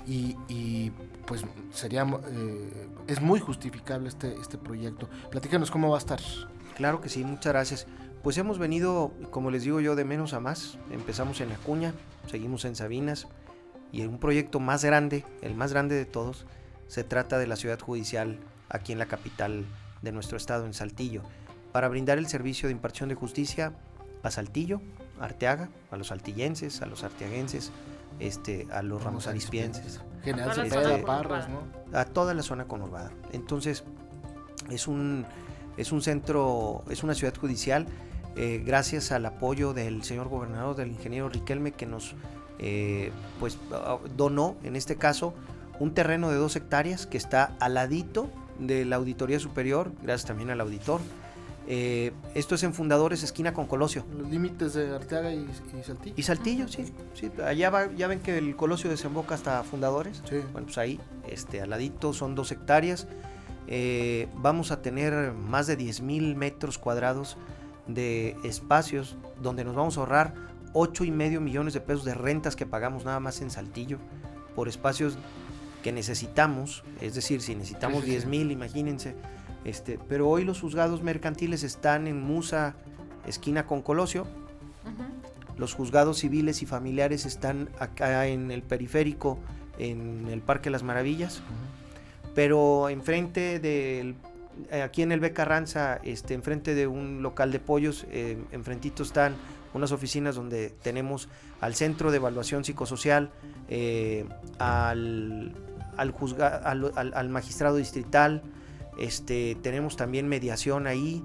y, 0.05 0.91
pues 1.25 1.43
sería 1.71 2.07
eh, 2.29 2.87
es 3.07 3.19
muy 3.19 3.41
justificable 3.41 4.07
este, 4.07 4.35
este 4.39 4.57
proyecto. 4.57 5.09
Platícanos 5.29 5.69
cómo 5.69 5.89
va 5.89 5.97
a 5.97 5.99
estar. 5.99 6.19
Claro 6.77 7.01
que 7.01 7.09
sí, 7.09 7.25
muchas 7.25 7.51
gracias. 7.51 7.87
Pues 8.23 8.37
hemos 8.37 8.57
venido, 8.57 9.11
como 9.31 9.51
les 9.51 9.63
digo 9.63 9.81
yo, 9.81 9.95
de 9.95 10.05
menos 10.05 10.33
a 10.33 10.39
más. 10.39 10.77
Empezamos 10.91 11.41
en 11.41 11.51
Acuña, 11.51 11.93
seguimos 12.29 12.63
en 12.63 12.75
Sabinas 12.75 13.27
y 13.91 14.05
un 14.05 14.17
proyecto 14.17 14.59
más 14.59 14.83
grande, 14.83 15.25
el 15.41 15.55
más 15.55 15.73
grande 15.73 15.95
de 15.95 16.05
todos, 16.05 16.45
se 16.87 17.03
trata 17.03 17.37
de 17.37 17.47
la 17.47 17.55
ciudad 17.55 17.79
judicial 17.79 18.39
aquí 18.69 18.91
en 18.91 18.99
la 18.99 19.05
capital 19.05 19.65
de 20.01 20.11
nuestro 20.11 20.37
estado, 20.37 20.65
en 20.65 20.73
Saltillo, 20.73 21.23
para 21.71 21.87
brindar 21.87 22.17
el 22.17 22.27
servicio 22.27 22.67
de 22.67 22.73
impartición 22.73 23.09
de 23.09 23.15
justicia 23.15 23.73
a 24.23 24.31
Saltillo, 24.31 24.81
Arteaga, 25.19 25.69
a 25.91 25.97
los 25.97 26.07
saltillenses, 26.07 26.81
a 26.81 26.85
los 26.85 27.03
arteaguenses, 27.03 27.71
este, 28.19 28.67
a 28.71 28.81
los 28.81 29.03
ramos 29.03 29.27
arizpienses, 29.27 30.01
General 30.23 30.53
Cepeda, 30.53 31.05
Parras. 31.05 31.47
¿no? 31.49 31.61
a 31.97 32.05
toda 32.05 32.33
la 32.33 32.43
zona 32.43 32.65
conurbada. 32.65 33.11
Entonces, 33.31 33.83
es 34.69 34.87
un, 34.87 35.25
es 35.77 35.91
un 35.91 36.01
centro, 36.01 36.83
es 36.89 37.03
una 37.03 37.13
ciudad 37.13 37.35
judicial, 37.35 37.87
eh, 38.35 38.61
gracias 38.65 39.11
al 39.11 39.25
apoyo 39.25 39.73
del 39.73 40.03
señor 40.03 40.29
gobernador, 40.29 40.75
del 40.75 40.89
ingeniero 40.89 41.29
Riquelme, 41.29 41.71
que 41.71 41.85
nos 41.85 42.15
eh, 42.59 43.11
pues, 43.39 43.57
donó, 44.15 44.55
en 44.63 44.75
este 44.75 44.95
caso, 44.95 45.33
un 45.79 45.93
terreno 45.93 46.29
de 46.29 46.37
dos 46.37 46.55
hectáreas 46.55 47.07
que 47.07 47.17
está 47.17 47.55
al 47.59 47.75
ladito 47.75 48.29
de 48.59 48.85
la 48.85 48.95
Auditoría 48.97 49.39
Superior, 49.39 49.91
gracias 50.01 50.27
también 50.27 50.49
al 50.49 50.61
auditor. 50.61 51.01
Eh, 51.69 52.13
esto 52.33 52.55
es 52.55 52.63
en 52.63 52.73
Fundadores, 52.73 53.23
esquina 53.23 53.53
con 53.53 53.67
Colosio. 53.67 54.05
Los 54.17 54.29
límites 54.29 54.73
de 54.73 54.95
Arteaga 54.95 55.33
y, 55.33 55.39
y 55.79 55.83
Saltillo. 55.83 56.13
Y 56.15 56.23
Saltillo, 56.23 56.67
sí, 56.69 56.85
sí, 57.13 57.29
allá 57.45 57.69
va- 57.69 57.91
ya 57.93 58.07
ven 58.07 58.19
que 58.21 58.37
el 58.37 58.55
Colosio 58.55 58.89
desemboca 58.89 59.35
hasta 59.35 59.61
Fundadores. 59.63 60.21
Sí. 60.29 60.37
Bueno, 60.53 60.67
pues 60.67 60.77
ahí, 60.77 60.99
este, 61.27 61.61
al 61.61 61.69
ladito 61.71 62.13
son 62.13 62.35
dos 62.35 62.51
hectáreas. 62.53 63.07
Eh, 63.67 64.29
vamos 64.35 64.71
a 64.71 64.81
tener 64.81 65.33
más 65.33 65.67
de 65.67 65.75
10 65.75 65.99
mil 66.01 66.35
metros 66.37 66.77
cuadrados 66.77 67.35
de 67.85 68.37
espacios 68.45 69.17
donde 69.41 69.65
nos 69.65 69.75
vamos 69.75 69.97
a 69.97 70.01
ahorrar 70.01 70.35
8 70.73 71.03
y 71.03 71.11
medio 71.11 71.41
millones 71.41 71.73
de 71.73 71.81
pesos 71.81 72.05
de 72.05 72.13
rentas 72.13 72.55
que 72.55 72.65
pagamos 72.65 73.03
nada 73.03 73.19
más 73.19 73.41
en 73.41 73.49
Saltillo 73.49 73.97
por 74.55 74.69
espacios 74.69 75.17
que 75.83 75.91
necesitamos. 75.91 76.83
Es 77.01 77.15
decir, 77.15 77.41
si 77.41 77.55
necesitamos 77.55 78.01
Sí, 78.01 78.05
sí, 78.05 78.11
10 78.11 78.23
sí. 78.23 78.29
mil, 78.29 78.51
imagínense. 78.51 79.15
Este, 79.65 79.99
pero 80.07 80.29
hoy 80.29 80.43
los 80.43 80.61
juzgados 80.61 81.03
mercantiles 81.03 81.63
están 81.63 82.07
en 82.07 82.21
Musa, 82.21 82.75
esquina 83.25 83.65
con 83.65 83.81
Colosio. 83.81 84.27
Los 85.57 85.73
juzgados 85.73 86.19
civiles 86.19 86.61
y 86.61 86.65
familiares 86.65 87.25
están 87.25 87.69
acá 87.79 88.27
en 88.27 88.51
el 88.51 88.61
periférico, 88.61 89.39
en 89.79 90.27
el 90.31 90.41
Parque 90.41 90.69
Las 90.69 90.83
Maravillas. 90.83 91.41
Pero 92.35 92.89
enfrente 92.89 93.59
del. 93.59 94.15
Aquí 94.83 95.01
en 95.01 95.11
el 95.11 95.19
B. 95.19 95.33
Carranza, 95.33 95.99
este, 96.03 96.33
enfrente 96.33 96.73
de 96.75 96.87
un 96.87 97.21
local 97.21 97.51
de 97.51 97.59
pollos, 97.59 98.05
eh, 98.09 98.37
enfrentito 98.51 99.03
están 99.03 99.35
unas 99.73 99.91
oficinas 99.91 100.35
donde 100.35 100.69
tenemos 100.81 101.29
al 101.61 101.75
Centro 101.75 102.11
de 102.11 102.17
Evaluación 102.17 102.63
Psicosocial, 102.63 103.31
eh, 103.69 104.25
al, 104.59 105.53
al, 105.97 106.13
juzga- 106.13 106.61
al, 106.63 107.29
magistrado 107.29 107.77
distrital, 107.77 108.41
este, 108.99 109.55
tenemos 109.61 109.95
también 109.97 110.27
mediación 110.27 110.87
ahí, 110.87 111.23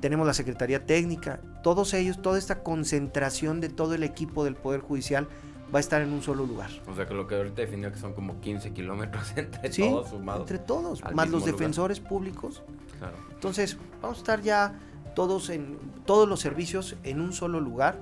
tenemos 0.00 0.26
la 0.26 0.34
Secretaría 0.34 0.84
Técnica, 0.86 1.40
todos 1.62 1.94
ellos, 1.94 2.20
toda 2.20 2.38
esta 2.38 2.62
concentración 2.62 3.60
de 3.60 3.68
todo 3.68 3.94
el 3.94 4.02
equipo 4.02 4.42
del 4.44 4.56
Poder 4.56 4.80
Judicial 4.80 5.28
va 5.72 5.78
a 5.78 5.80
estar 5.80 6.02
en 6.02 6.12
un 6.12 6.20
solo 6.22 6.44
lugar. 6.44 6.68
O 6.86 6.94
sea 6.94 7.06
que 7.06 7.14
lo 7.14 7.26
que 7.26 7.36
ahorita 7.36 7.62
definió 7.62 7.90
que 7.92 7.98
son 7.98 8.12
como 8.12 8.40
15 8.40 8.72
kilómetros 8.72 9.32
entre 9.36 9.72
Sí, 9.72 9.82
todos 9.82 10.10
sumados. 10.10 10.40
entre 10.42 10.58
todos, 10.58 11.02
más 11.14 11.30
los 11.30 11.42
lugar. 11.42 11.54
defensores 11.54 12.00
públicos. 12.00 12.62
Claro. 12.98 13.16
Entonces, 13.32 13.78
vamos 14.02 14.18
a 14.18 14.20
estar 14.20 14.42
ya 14.42 14.78
todos 15.14 15.50
en 15.50 15.78
todos 16.06 16.28
los 16.28 16.40
servicios 16.40 16.96
en 17.04 17.20
un 17.20 17.32
solo 17.32 17.60
lugar. 17.60 17.96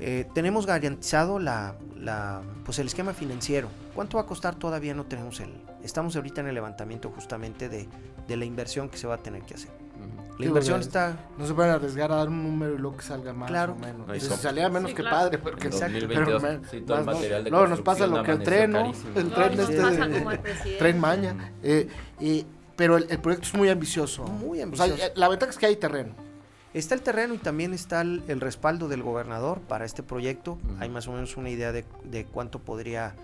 Eh, 0.00 0.26
tenemos 0.34 0.66
garantizado 0.66 1.38
la, 1.38 1.76
la, 1.96 2.42
pues 2.64 2.78
el 2.78 2.88
esquema 2.88 3.14
financiero. 3.14 3.68
¿Cuánto 3.94 4.16
va 4.16 4.24
a 4.24 4.26
costar? 4.26 4.56
Todavía 4.56 4.92
no 4.94 5.04
tenemos 5.04 5.38
el. 5.40 5.50
Estamos 5.82 6.16
ahorita 6.16 6.40
en 6.40 6.48
el 6.48 6.54
levantamiento 6.54 7.10
justamente 7.10 7.68
de, 7.68 7.88
de 8.26 8.36
la 8.36 8.44
inversión 8.44 8.88
que 8.88 8.96
se 8.96 9.06
va 9.06 9.14
a 9.14 9.18
tener 9.18 9.42
que 9.42 9.54
hacer. 9.54 9.70
La 10.32 10.38
Sí, 10.38 10.44
inversión 10.46 10.80
está. 10.80 11.16
No 11.38 11.46
se 11.46 11.54
pueden 11.54 11.70
arriesgar 11.70 12.10
a 12.10 12.16
dar 12.16 12.28
un 12.28 12.42
número 12.42 12.74
y 12.74 12.78
luego 12.78 12.96
que 12.96 13.04
salga 13.04 13.32
más 13.32 13.48
Claro. 13.48 13.74
o 13.74 13.76
menos. 13.76 14.08
Ahí 14.10 14.18
Si 14.18 14.26
salía 14.30 14.68
menos 14.68 14.90
Sí, 14.90 14.96
que 14.96 15.02
claro. 15.02 15.16
padre, 15.18 15.38
porque 15.38 15.68
En 15.68 15.72
Exacto. 15.72 15.94
2022, 16.00 16.42
pero 16.42 16.60
me- 16.60 16.68
sí, 16.68 16.80
todo 16.80 16.98
el 16.98 17.04
más 17.04 17.14
no. 17.14 17.20
material 17.20 17.44
de 17.44 17.50
Luego 17.50 17.66
nos 17.68 17.80
pasa 17.82 18.06
lo 18.08 18.22
que 18.24 18.30
el 18.32 18.42
tren, 18.42 18.70
¿no? 18.72 18.92
El 19.14 19.28
No, 19.28 19.34
tren 19.36 19.52
y 19.52 19.60
este 19.62 19.76
pasa 19.80 20.08
como. 20.10 20.30
Tren 20.80 20.98
Maña. 20.98 21.52
eh, 21.62 21.88
eh, 22.18 22.44
pero 22.76 22.96
el, 22.96 23.06
el 23.10 23.18
proyecto 23.20 23.48
es 23.48 23.54
muy 23.54 23.68
ambicioso. 23.68 24.24
Muy 24.24 24.60
O 24.62 24.74
sea, 24.76 24.84
ambicioso. 24.86 25.12
la 25.16 25.28
ventaja 25.28 25.50
es 25.52 25.58
que 25.58 25.66
hay 25.66 25.76
terreno. 25.76 26.14
Está 26.72 26.94
el 26.96 27.02
terreno 27.02 27.34
y 27.34 27.38
también 27.38 27.72
está 27.72 28.00
el, 28.00 28.22
el 28.26 28.40
respaldo 28.40 28.88
del 28.88 29.02
gobernador 29.02 29.60
para 29.60 29.84
este 29.84 30.02
proyecto. 30.02 30.58
Hay 30.80 30.88
más 30.88 31.06
o 31.06 31.12
menos 31.12 31.36
una 31.36 31.48
idea 31.50 31.70
de, 31.70 31.84
de 32.02 32.24
cuánto 32.24 32.58
podría 32.58 33.14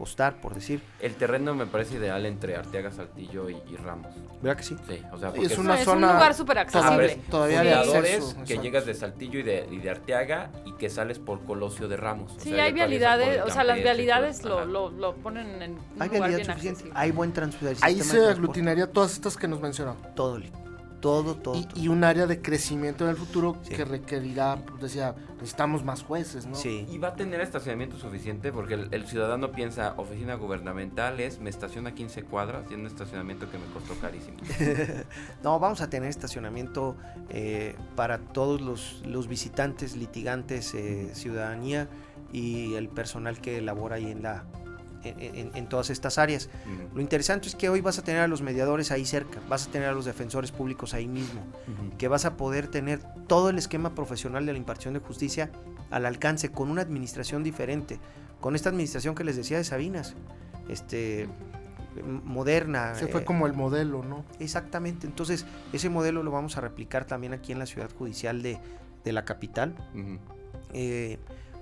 costar, 0.00 0.40
por 0.40 0.54
decir. 0.54 0.80
El 0.98 1.14
terreno 1.14 1.54
me 1.54 1.66
parece 1.66 1.96
ideal 1.96 2.24
entre 2.24 2.56
Arteaga, 2.56 2.90
Saltillo 2.90 3.50
y, 3.50 3.56
y 3.70 3.76
Ramos. 3.76 4.14
¿Verdad 4.40 4.56
que 4.56 4.62
sí? 4.62 4.74
Sí, 4.88 5.02
o 5.12 5.18
sea, 5.18 5.28
porque 5.30 5.44
es 5.46 5.58
una 5.58 5.78
es 5.78 5.84
zona 5.84 6.06
un 6.08 6.14
lugar 6.14 6.34
súper 6.34 6.56
Todavía- 6.66 6.90
accesible. 7.04 7.30
todavía 7.30 7.62
de 7.62 7.70
fundadores 7.74 8.10
acceso, 8.14 8.34
que 8.36 8.40
exacto. 8.40 8.62
llegas 8.62 8.86
de 8.86 8.94
Saltillo 8.94 9.38
y 9.40 9.42
de, 9.42 9.68
y 9.70 9.76
de 9.78 9.90
Arteaga 9.90 10.50
y 10.64 10.72
que 10.72 10.88
sales 10.88 11.18
por 11.18 11.44
Colosio 11.44 11.86
de 11.86 11.98
Ramos. 11.98 12.32
O 12.36 12.40
Sí, 12.40 12.50
sea, 12.50 12.64
hay 12.64 12.72
vialidades, 12.72 13.42
o 13.44 13.50
sea, 13.50 13.62
las 13.64 13.76
vialidades 13.76 14.42
lo, 14.42 14.64
lo, 14.64 14.90
lo 14.90 15.14
ponen 15.16 15.60
en 15.60 15.72
un 15.72 15.78
Hay 15.98 16.08
lugar 16.08 16.10
vialidad 16.10 16.28
bien 16.38 16.44
suficiente. 16.46 16.68
accesible. 16.70 16.92
Hay 16.96 17.10
buen 17.10 17.32
transporte. 17.34 17.76
Ahí 17.82 18.00
se 18.00 18.18
de 18.18 18.30
aglutinaría 18.30 18.90
todas 18.90 19.12
estas 19.12 19.36
que 19.36 19.46
nos 19.46 19.60
mencionó. 19.60 19.96
Todo. 20.16 20.40
Todo, 21.00 21.34
todo. 21.34 21.56
Y, 21.58 21.64
todo. 21.64 21.80
y 21.82 21.88
un 21.88 22.04
área 22.04 22.26
de 22.26 22.40
crecimiento 22.40 23.04
en 23.04 23.10
el 23.10 23.16
futuro 23.16 23.56
Sí. 23.62 23.74
que 23.74 23.84
requerirá, 23.84 24.56
pues, 24.66 24.82
decía, 24.82 25.14
necesitamos 25.36 25.84
más 25.84 26.02
jueces, 26.02 26.46
¿no? 26.46 26.54
Sí. 26.54 26.86
Y 26.90 26.98
va 26.98 27.08
a 27.08 27.14
tener 27.14 27.40
estacionamiento 27.40 27.98
suficiente 27.98 28.52
porque 28.52 28.74
el, 28.74 28.88
el 28.92 29.06
ciudadano 29.06 29.50
piensa, 29.52 29.94
oficina 29.96 30.34
gubernamental 30.34 31.18
es, 31.20 31.40
me 31.40 31.50
estaciona 31.50 31.90
a 31.90 31.94
15 31.94 32.22
cuadras 32.24 32.64
y 32.70 32.74
es 32.74 32.78
un 32.80 32.86
estacionamiento 32.86 33.50
que 33.50 33.58
me 33.58 33.66
costó 33.72 33.94
carísimo. 33.94 34.36
No, 35.42 35.58
vamos 35.58 35.80
a 35.80 35.88
tener 35.88 36.08
estacionamiento 36.10 36.96
eh, 37.30 37.74
para 37.96 38.18
todos 38.18 38.60
los, 38.60 39.02
los 39.06 39.26
visitantes, 39.28 39.96
litigantes, 39.96 40.74
eh, 40.74 41.10
ciudadanía 41.14 41.88
y 42.32 42.74
el 42.74 42.88
personal 42.88 43.40
que 43.40 43.60
labora 43.60 43.96
ahí 43.96 44.10
en, 44.10 44.22
la, 44.22 44.44
en, 45.04 45.50
en- 45.54 45.68
todas 45.68 45.90
estas 45.90 46.18
áreas. 46.18 46.48
Ujú. 46.66 46.96
Lo 46.96 47.00
interesante 47.00 47.48
es 47.48 47.54
que 47.54 47.68
hoy 47.68 47.80
vas 47.80 47.98
a 47.98 48.02
tener 48.02 48.20
a 48.20 48.28
los 48.28 48.42
mediadores 48.42 48.90
ahí 48.90 49.04
cerca, 49.04 49.40
vas 49.48 49.66
a 49.68 49.70
tener 49.70 49.88
a 49.88 49.92
los 49.92 50.04
defensores 50.04 50.52
públicos 50.52 50.94
ahí 50.94 51.06
mismo, 51.06 51.40
que 51.98 52.08
vas 52.08 52.24
a 52.24 52.36
poder 52.36 52.68
tener 52.68 53.00
todo 53.26 53.50
el 53.50 53.58
esquema 53.58 53.94
profesional 53.94 54.46
de 54.46 54.52
la 54.52 54.58
impartición 54.58 54.94
de 54.94 55.00
justicia 55.00 55.50
al 55.90 56.06
alcance 56.06 56.50
con 56.50 56.70
una 56.70 56.82
administración 56.82 57.42
diferente, 57.42 57.98
con 58.40 58.54
esta 58.54 58.68
administración 58.70 59.14
que 59.14 59.24
les 59.24 59.36
decía 59.36 59.58
de 59.58 59.64
Sabinas, 59.64 60.14
este 60.68 61.28
moderna. 62.24 62.94
Se 62.94 63.08
fue 63.08 63.22
eh, 63.22 63.24
como 63.24 63.46
el 63.46 63.52
modelo, 63.52 64.02
¿no? 64.04 64.24
Exactamente, 64.38 65.06
entonces 65.06 65.44
ese 65.72 65.88
modelo 65.88 66.22
lo 66.22 66.30
vamos 66.30 66.56
a 66.56 66.60
replicar 66.60 67.04
también 67.04 67.32
aquí 67.32 67.52
en 67.52 67.58
la 67.58 67.66
ciudad 67.66 67.90
judicial 67.96 68.42
de, 68.42 68.58
de 69.04 69.12
la 69.12 69.24
capital. 69.24 69.74
Eh, 70.72 71.18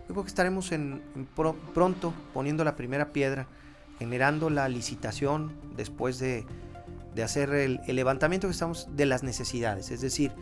yo 0.09 0.15
creo 0.15 0.23
que 0.25 0.29
estaremos 0.29 0.73
en, 0.73 1.03
en 1.15 1.27
pro- 1.27 1.57
pronto 1.75 2.15
poniendo 2.33 2.65
la 2.65 2.77
primera 2.77 3.13
piedra, 3.13 3.47
generando 3.99 4.49
la 4.51 4.69
licitación 4.69 5.53
después 5.77 6.19
de, 6.19 6.47
de 7.15 7.23
hacer 7.23 7.51
el, 7.51 7.81
el 7.87 7.97
levantamiento 7.97 8.47
que 8.49 8.53
estamos 8.53 8.89
de 8.97 9.07
las 9.07 9.23
necesidades. 9.23 9.91
Es 9.91 10.01
decir, 10.01 10.33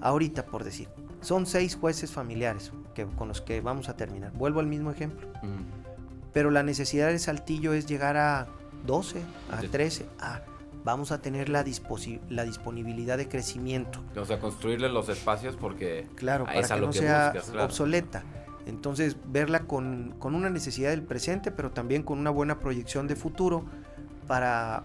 ahorita 0.00 0.46
por 0.46 0.62
decir, 0.64 0.88
son 1.20 1.46
seis 1.46 1.74
jueces 1.76 2.12
familiares 2.12 2.70
que, 2.94 3.06
con 3.06 3.28
los 3.28 3.40
que 3.40 3.60
vamos 3.60 3.88
a 3.88 3.96
terminar. 3.96 4.32
Vuelvo 4.32 4.60
al 4.60 4.66
mismo 4.66 4.90
ejemplo. 4.90 5.26
Pero 6.32 6.50
la 6.50 6.62
necesidad 6.62 7.08
de 7.08 7.18
Saltillo 7.18 7.72
es 7.72 7.86
llegar 7.86 8.16
a 8.16 8.46
12, 8.86 9.22
a 9.50 9.60
Sí. 9.62 9.68
13, 9.68 10.06
a 10.20 10.42
vamos 10.84 11.10
a 11.10 11.20
tener 11.20 11.48
la, 11.48 11.64
la 12.30 12.44
disponibilidad 12.44 13.18
de 13.18 13.28
crecimiento. 13.28 14.00
O 14.16 14.24
sea, 14.24 14.38
construirle 14.38 14.88
los 14.88 15.08
espacios 15.08 15.56
porque 15.56 16.06
Claro, 16.14 16.44
Ah, 16.44 16.52
para 16.52 16.60
es 16.60 16.68
que 16.72 16.80
no 16.80 16.90
que 16.90 16.98
sea 16.98 17.30
buscas, 17.32 17.50
claro. 17.50 17.64
obsoleta. 17.66 18.22
Entonces, 18.68 19.16
verla 19.26 19.60
con, 19.60 20.14
con 20.18 20.34
una 20.34 20.50
necesidad 20.50 20.90
del 20.90 21.02
presente, 21.02 21.50
pero 21.50 21.70
también 21.70 22.02
con 22.02 22.18
una 22.18 22.30
buena 22.30 22.60
proyección 22.60 23.08
de 23.08 23.16
futuro 23.16 23.64
para, 24.26 24.82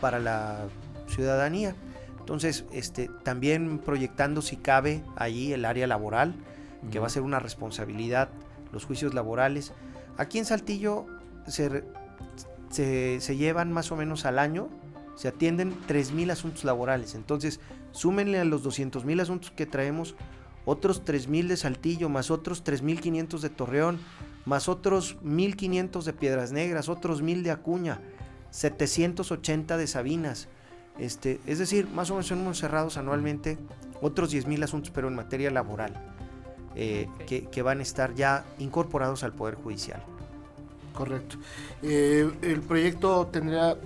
para 0.00 0.18
la 0.18 0.66
ciudadanía. 1.06 1.74
Entonces, 2.20 2.64
este, 2.72 3.10
también 3.22 3.78
proyectando 3.78 4.42
si 4.42 4.56
cabe 4.56 5.02
allí 5.16 5.52
el 5.52 5.64
área 5.64 5.86
laboral, 5.86 6.34
que 6.90 6.98
va 6.98 7.06
a 7.06 7.10
ser 7.10 7.22
una 7.22 7.38
responsabilidad, 7.38 8.30
los 8.72 8.84
juicios 8.86 9.14
laborales. 9.14 9.72
Aquí 10.16 10.38
en 10.38 10.44
Saltillo 10.44 11.06
se, 11.46 11.84
se, 12.70 13.20
se 13.20 13.36
llevan 13.36 13.72
más 13.72 13.92
o 13.92 13.96
menos 13.96 14.24
al 14.24 14.38
año, 14.38 14.68
se 15.16 15.28
atienden 15.28 15.74
3.000 15.86 16.30
asuntos 16.30 16.64
laborales. 16.64 17.14
Entonces, 17.14 17.60
súmenle 17.92 18.38
a 18.38 18.44
los 18.44 18.64
200.000 18.64 19.20
asuntos 19.20 19.50
que 19.50 19.66
traemos, 19.66 20.14
otros 20.68 21.02
3.000 21.02 21.48
de 21.48 21.56
Saltillo, 21.56 22.10
más 22.10 22.30
otros 22.30 22.62
3.500 22.62 23.40
de 23.40 23.48
Torreón, 23.48 23.98
más 24.44 24.68
otros 24.68 25.16
1.500 25.22 26.02
de 26.02 26.12
Piedras 26.12 26.52
Negras, 26.52 26.90
otros 26.90 27.22
1.000 27.22 27.42
de 27.42 27.50
Acuña, 27.50 28.02
780 28.50 29.78
de 29.78 29.86
Sabinas. 29.86 30.48
Este, 30.98 31.40
es 31.46 31.58
decir, 31.58 31.88
más 31.88 32.10
o 32.10 32.14
menos 32.14 32.26
son 32.26 32.40
unos 32.40 32.58
cerrados 32.58 32.98
anualmente, 32.98 33.56
otros 34.02 34.30
10.000 34.30 34.64
asuntos, 34.64 34.90
pero 34.90 35.08
en 35.08 35.14
materia 35.14 35.50
laboral, 35.50 35.94
eh, 36.74 37.08
que 37.26 37.62
van 37.62 37.78
a 37.78 37.82
estar 37.82 38.14
ya 38.14 38.44
incorporados 38.58 39.22
al 39.22 39.32
Poder 39.32 39.54
Judicial. 39.54 40.04
Correcto. 40.94 41.36
Eh, 41.82 42.30
el 42.42 42.60
proyecto 42.62 43.26
tendría, 43.28 43.76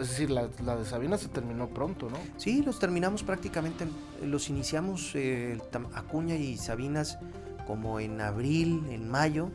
es 0.00 0.08
decir, 0.10 0.30
la, 0.30 0.48
la 0.64 0.76
de 0.76 0.84
Sabina 0.84 1.18
se 1.18 1.28
terminó 1.28 1.68
pronto, 1.68 2.08
¿no? 2.08 2.18
Sí, 2.36 2.62
los 2.62 2.78
terminamos 2.78 3.22
prácticamente, 3.24 3.84
en- 3.84 4.30
los 4.30 4.48
iniciamos 4.48 5.12
eh, 5.14 5.58
Acuña 5.94 6.36
y 6.36 6.56
Sabinas 6.56 7.18
como 7.66 7.98
en 8.00 8.20
abril, 8.20 8.84
en 8.90 9.08
mayo, 9.10 9.48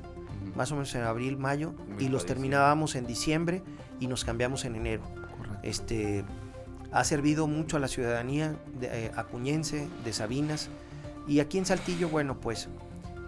más 0.56 0.72
o 0.72 0.76
menos 0.76 0.94
en 0.96 1.04
abril, 1.04 1.38
mayo, 1.38 1.74
Muy 1.94 2.06
y 2.06 2.10
los 2.10 2.26
terminábamos 2.26 2.96
en 2.96 3.08
diciembre 3.08 3.64
y 4.00 4.08
nos 4.08 4.26
cambiamos 4.26 4.66
en 4.66 4.76
enero. 4.76 5.04
Correcto. 5.38 5.60
Este, 5.64 6.26
ha 6.92 7.04
servido 7.04 7.48
mucho 7.48 7.78
a 7.78 7.80
la 7.80 7.88
ciudadanía 7.88 8.56
de, 8.80 9.06
eh, 9.08 9.12
acuñense, 9.16 9.88
de 10.04 10.14
Sabinas, 10.14 10.70
y 11.28 11.40
aquí 11.42 11.58
en 11.58 11.66
Saltillo, 11.66 12.08
bueno, 12.10 12.40
pues 12.40 12.70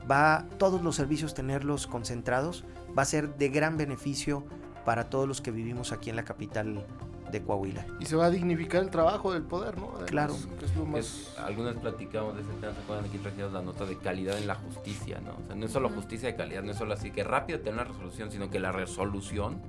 va 0.09 0.45
todos 0.57 0.81
los 0.81 0.95
servicios 0.95 1.33
tenerlos 1.33 1.85
concentrados, 1.85 2.63
va 2.97 3.01
a 3.03 3.05
ser 3.05 3.35
de 3.35 3.49
gran 3.49 3.77
beneficio 3.77 4.43
para 4.85 5.09
todos 5.09 5.27
los 5.27 5.41
que 5.41 5.51
vivimos 5.51 5.91
aquí 5.91 6.09
en 6.09 6.15
la 6.15 6.23
capital 6.25 6.85
de 7.31 7.43
Coahuila. 7.43 7.85
Y 7.99 8.05
se 8.07 8.15
va 8.15 8.25
a 8.25 8.29
dignificar 8.31 8.81
el 8.81 8.89
trabajo 8.89 9.31
del 9.33 9.43
poder, 9.43 9.77
¿no? 9.77 9.89
Además, 9.89 10.09
Claro. 10.09 10.35
que 10.57 10.65
es 10.65 10.75
lo 10.75 10.85
más- 10.85 10.99
Es- 11.01 11.35
algunas 11.37 11.75
platicamos 11.75 12.35
de 12.35 12.41
ese 12.41 12.51
tema, 12.53 12.73
¿se 12.73 12.79
acuerdan? 12.81 13.05
Aquí 13.05 13.19
trajimos 13.19 13.53
la 13.53 13.61
nota 13.61 13.85
de 13.85 13.97
calidad 13.97 14.37
en 14.39 14.47
la 14.47 14.55
justicia, 14.55 15.19
¿no? 15.21 15.33
O 15.33 15.45
sea, 15.45 15.55
no 15.55 15.65
es 15.67 15.71
solo 15.71 15.89
justicia 15.89 16.29
de 16.29 16.35
calidad, 16.35 16.63
no 16.63 16.71
es 16.71 16.77
solo 16.77 16.93
así 16.95 17.11
que 17.11 17.23
rápido 17.23 17.59
tener 17.59 17.73
una 17.75 17.83
resolución, 17.83 18.31
sino 18.31 18.49
que 18.49 18.59
la 18.59 18.71
resolución 18.71 19.61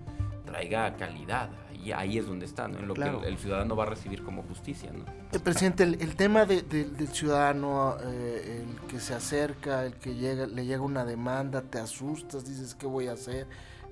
traiga 0.47 0.95
calidad. 0.97 1.51
Y 1.83 1.93
ahí 1.93 2.19
es 2.19 2.27
donde 2.27 2.45
está, 2.47 2.69
¿no? 2.69 2.79
En 2.79 2.87
lo 2.89 2.95
Claro. 2.95 3.21
que 3.21 3.27
el, 3.29 3.33
el 3.35 3.39
ciudadano 3.39 3.75
va 3.77 3.85
a 3.85 3.87
recibir 3.87 4.23
como 4.23 4.43
justicia, 4.43 4.91
¿no? 4.93 5.05
Eh, 5.33 5.39
presidente, 5.39 5.83
el, 5.85 5.95
el 6.01 6.15
tema 6.17 6.45
de- 6.45 6.63
de- 6.63 6.85
del 6.85 7.09
ciudadano, 7.09 7.97
eh, 8.05 8.65
el 8.69 8.87
que 8.89 9.01
se 9.01 9.15
acerca, 9.15 9.85
el 9.87 9.95
que 9.95 10.15
llega, 10.15 10.47
le 10.47 10.67
llega 10.67 10.83
una 10.83 11.05
demanda, 11.05 11.63
te 11.63 11.79
asustas, 11.79 12.45
dices, 12.45 12.75
¿qué 12.75 12.87
voy 12.87 13.07
a 13.09 13.13
hacer? 13.13 13.47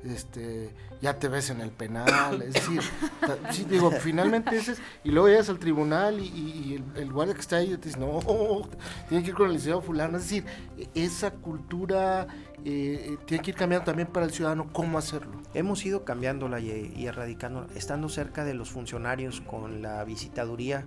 Este, 0.05 0.71
ya 1.03 1.19
te 1.19 1.29
ves 1.29 1.51
en 1.51 1.61
el 1.61 1.71
penal, 1.71 2.41
es 2.43 2.55
decir, 2.55 2.81
digo, 3.69 3.91
finalmente 3.91 4.57
ese 4.57 4.73
es, 4.73 4.83
y 5.03 5.11
luego 5.11 5.29
llegas 5.29 5.49
al 5.49 5.59
tribunal 5.59 6.21
y, 6.21 6.81
el, 6.95 7.13
guardia 7.13 7.35
que 7.35 7.41
está 7.41 7.57
ahí 7.57 7.77
te 7.77 7.89
dice, 7.89 7.99
no, 7.99 8.21
tiene 9.09 9.25
que 9.25 9.31
ir 9.31 9.35
con 9.35 9.47
el 9.47 9.55
licenciado 9.55 9.83
fulano, 9.83 10.19
es 10.19 10.23
decir, 10.25 10.45
e- 10.77 10.89
esa 10.95 11.33
cultura 11.33 12.29
eh, 12.65 13.11
eh, 13.13 13.19
tiene 13.27 13.43
que 13.43 13.51
ir 13.51 13.57
cambiando 13.57 13.87
también 13.87 14.07
para 14.09 14.25
el 14.25 14.33
ciudadano 14.33 14.73
cómo 14.73 14.99
hacerlo. 14.99 15.43
Hemos 15.53 15.85
ido 15.85 16.05
cambiándola 16.05 16.61
y, 16.61 16.93
y 16.97 17.07
erradicándola, 17.07 17.67
estando 17.75 18.09
cerca 18.09 18.45
de 18.45 18.55
los 18.55 18.71
funcionarios 18.71 19.41
con 19.41 19.83
la 19.83 20.05
visitaduría, 20.05 20.87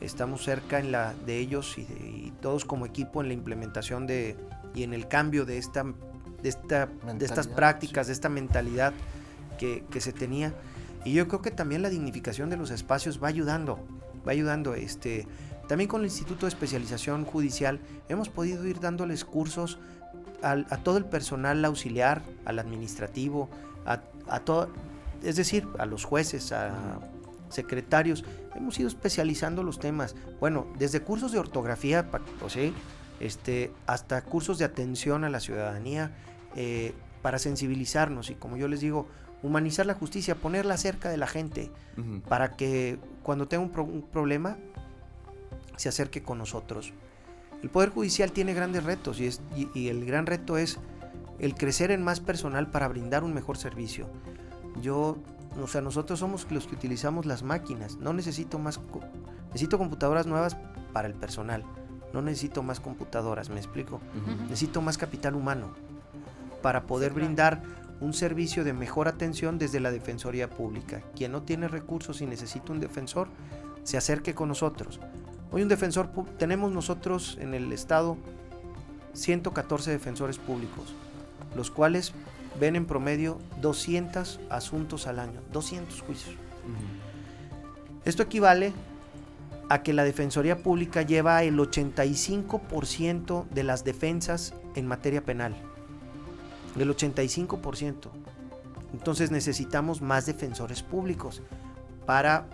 estamos 0.00 0.44
cerca 0.44 0.80
de 0.80 1.38
ellos 1.38 1.76
y, 1.76 1.82
y 1.82 2.32
todos 2.40 2.64
como 2.64 2.86
equipo 2.86 3.20
en 3.20 3.28
la 3.28 3.34
implementación 3.34 4.06
de 4.06 4.36
y 4.74 4.82
en 4.82 4.92
el 4.92 5.08
cambio 5.08 5.44
de 5.44 5.58
esta 5.58 5.84
de, 6.44 6.50
esta, 6.50 6.86
de 7.18 7.24
estas 7.24 7.48
prácticas, 7.48 8.06
de 8.06 8.12
esta 8.12 8.28
mentalidad 8.28 8.92
que, 9.58 9.82
que 9.90 10.00
se 10.00 10.12
tenía. 10.12 10.52
Y 11.04 11.12
yo 11.14 11.26
creo 11.26 11.42
que 11.42 11.50
también 11.50 11.82
la 11.82 11.88
dignificación 11.90 12.50
de 12.50 12.56
los 12.56 12.70
espacios 12.70 13.20
va 13.22 13.28
ayudando, 13.28 13.78
va 14.26 14.32
ayudando. 14.32 14.74
Este, 14.74 15.26
también 15.68 15.88
con 15.88 16.02
el 16.02 16.06
Instituto 16.06 16.46
de 16.46 16.50
Especialización 16.50 17.24
Judicial 17.24 17.80
hemos 18.08 18.28
podido 18.28 18.66
ir 18.66 18.78
dándoles 18.78 19.24
cursos 19.24 19.78
al- 20.42 20.66
a 20.70 20.76
todo 20.76 20.98
el 20.98 21.06
personal 21.06 21.64
auxiliar, 21.64 22.22
al 22.44 22.58
administrativo, 22.58 23.48
a, 23.86 24.00
a 24.28 24.40
todo, 24.40 24.68
es 25.22 25.36
decir, 25.36 25.66
a 25.78 25.86
los 25.86 26.04
jueces, 26.04 26.52
a 26.52 27.00
secretarios. 27.48 28.24
Hemos 28.54 28.78
ido 28.78 28.88
especializando 28.88 29.62
los 29.62 29.78
temas. 29.78 30.14
Bueno, 30.40 30.66
desde 30.78 31.00
cursos 31.00 31.32
de 31.32 31.38
ortografía, 31.38 32.06
o 32.42 32.48
sea, 32.50 32.70
este, 33.20 33.72
hasta 33.86 34.22
cursos 34.22 34.58
de 34.58 34.64
atención 34.64 35.24
a 35.24 35.28
la 35.30 35.40
ciudadanía 35.40 36.10
eh, 36.56 36.94
para 37.22 37.38
sensibilizarnos 37.38 38.30
y, 38.30 38.34
como 38.34 38.56
yo 38.56 38.68
les 38.68 38.80
digo, 38.80 39.06
humanizar 39.42 39.86
la 39.86 39.94
justicia, 39.94 40.34
ponerla 40.34 40.76
cerca 40.76 41.08
de 41.10 41.16
la 41.16 41.26
gente 41.26 41.70
Ujú. 41.98 42.20
para 42.28 42.52
que 42.56 42.98
cuando 43.22 43.46
tenga 43.48 43.62
un, 43.62 43.70
pro- 43.70 43.84
un 43.84 44.02
problema 44.02 44.56
se 45.76 45.88
acerque 45.88 46.22
con 46.22 46.38
nosotros. 46.38 46.92
El 47.62 47.70
Poder 47.70 47.90
Judicial 47.90 48.30
tiene 48.32 48.54
grandes 48.54 48.84
retos 48.84 49.20
y, 49.20 49.26
es, 49.26 49.40
y, 49.56 49.68
y 49.78 49.88
el 49.88 50.04
gran 50.04 50.26
reto 50.26 50.56
es 50.58 50.78
el 51.38 51.54
crecer 51.54 51.90
en 51.90 52.02
más 52.02 52.20
personal 52.20 52.70
para 52.70 52.88
brindar 52.88 53.24
un 53.24 53.32
mejor 53.34 53.56
servicio. 53.56 54.06
Yo, 54.80 55.16
o 55.60 55.66
sea, 55.66 55.80
nosotros 55.80 56.18
somos 56.20 56.46
los 56.50 56.66
que 56.66 56.74
utilizamos 56.74 57.26
las 57.26 57.42
máquinas. 57.42 57.96
No 57.96 58.12
necesito 58.12 58.58
más, 58.58 58.78
co- 58.78 59.00
necesito 59.48 59.78
computadoras 59.78 60.26
nuevas 60.26 60.56
para 60.92 61.08
el 61.08 61.14
personal. 61.14 61.64
No 62.12 62.22
necesito 62.22 62.62
más 62.62 62.78
computadoras, 62.80 63.48
me 63.50 63.56
explico. 63.58 63.96
Ujú. 63.96 64.42
Necesito 64.44 64.80
más 64.82 64.96
capital 64.98 65.34
humano 65.34 65.74
para 66.64 66.86
poder 66.86 67.12
claro. 67.12 67.26
brindar 67.26 67.62
un 68.00 68.14
servicio 68.14 68.64
de 68.64 68.72
mejor 68.72 69.06
atención 69.06 69.58
desde 69.58 69.80
la 69.80 69.90
Defensoría 69.90 70.48
Pública. 70.48 71.02
Quien 71.14 71.30
no 71.30 71.42
tiene 71.42 71.68
recursos 71.68 72.22
y 72.22 72.26
necesita 72.26 72.72
un 72.72 72.80
defensor, 72.80 73.28
se 73.82 73.98
acerque 73.98 74.34
con 74.34 74.48
nosotros. 74.48 74.98
Hoy 75.52 75.60
un 75.60 75.68
defensor, 75.68 76.08
tenemos 76.38 76.72
nosotros 76.72 77.36
en 77.38 77.52
el 77.52 77.70
estado 77.70 78.16
114 79.12 79.90
defensores 79.90 80.38
públicos, 80.38 80.94
los 81.54 81.70
cuales 81.70 82.14
ven 82.58 82.76
en 82.76 82.86
promedio 82.86 83.38
200 83.60 84.40
asuntos 84.48 85.06
al 85.06 85.18
año, 85.18 85.42
200 85.52 86.00
juicios. 86.00 86.34
Esto 88.06 88.22
equivale 88.22 88.72
a 89.68 89.82
que 89.82 89.92
la 89.92 90.04
Defensoría 90.04 90.56
Pública 90.62 91.02
lleva 91.02 91.42
el 91.42 91.58
85% 91.58 93.48
de 93.50 93.64
las 93.64 93.84
defensas 93.84 94.54
en 94.74 94.86
materia 94.86 95.22
penal. 95.22 95.54
El 96.78 96.90
85%. 96.94 98.08
Entonces 98.92 99.30
necesitamos 99.30 100.00
más 100.02 100.26
defensores 100.26 100.82
públicos 100.82 101.42
para 102.06 102.46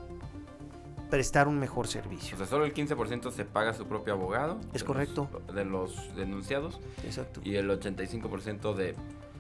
prestar 1.11 1.49
un 1.49 1.59
mejor 1.59 1.87
servicio. 1.89 2.37
O 2.37 2.39
sea, 2.39 2.47
solo 2.47 2.65
el 2.65 2.73
15% 2.73 3.31
se 3.33 3.45
paga 3.45 3.75
su 3.75 3.87
propio 3.87 4.13
abogado. 4.15 4.59
Es 4.73 4.81
de 4.83 4.87
correcto. 4.87 5.29
los- 5.47 5.55
de 5.55 5.65
los 5.65 6.17
denunciados. 6.17 6.81
Exacto. 7.05 7.41
Y 7.45 7.57
el 7.57 7.69
85% 7.71 8.75
de 8.75 8.95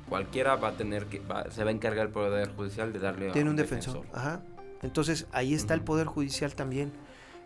cualquiera 0.09 0.57
va 0.57 0.69
a 0.69 0.73
tener 0.73 1.07
que. 1.07 1.21
va- 1.21 1.51
se 1.51 1.63
va 1.63 1.71
a 1.71 1.73
encargar 1.73 2.07
el 2.07 2.13
Poder 2.13 2.53
Judicial 2.55 2.93
de 2.93 2.99
darle 2.99 3.31
a 3.31 3.33
Tiene 3.33 3.51
un 3.51 3.57
defensor. 3.57 4.03
Ajá. 4.13 4.43
Entonces 4.83 5.27
ahí 5.33 5.55
está 5.55 5.75
el. 5.75 5.83
Poder 5.83 6.07
Judicial 6.07 6.55
también. 6.55 6.93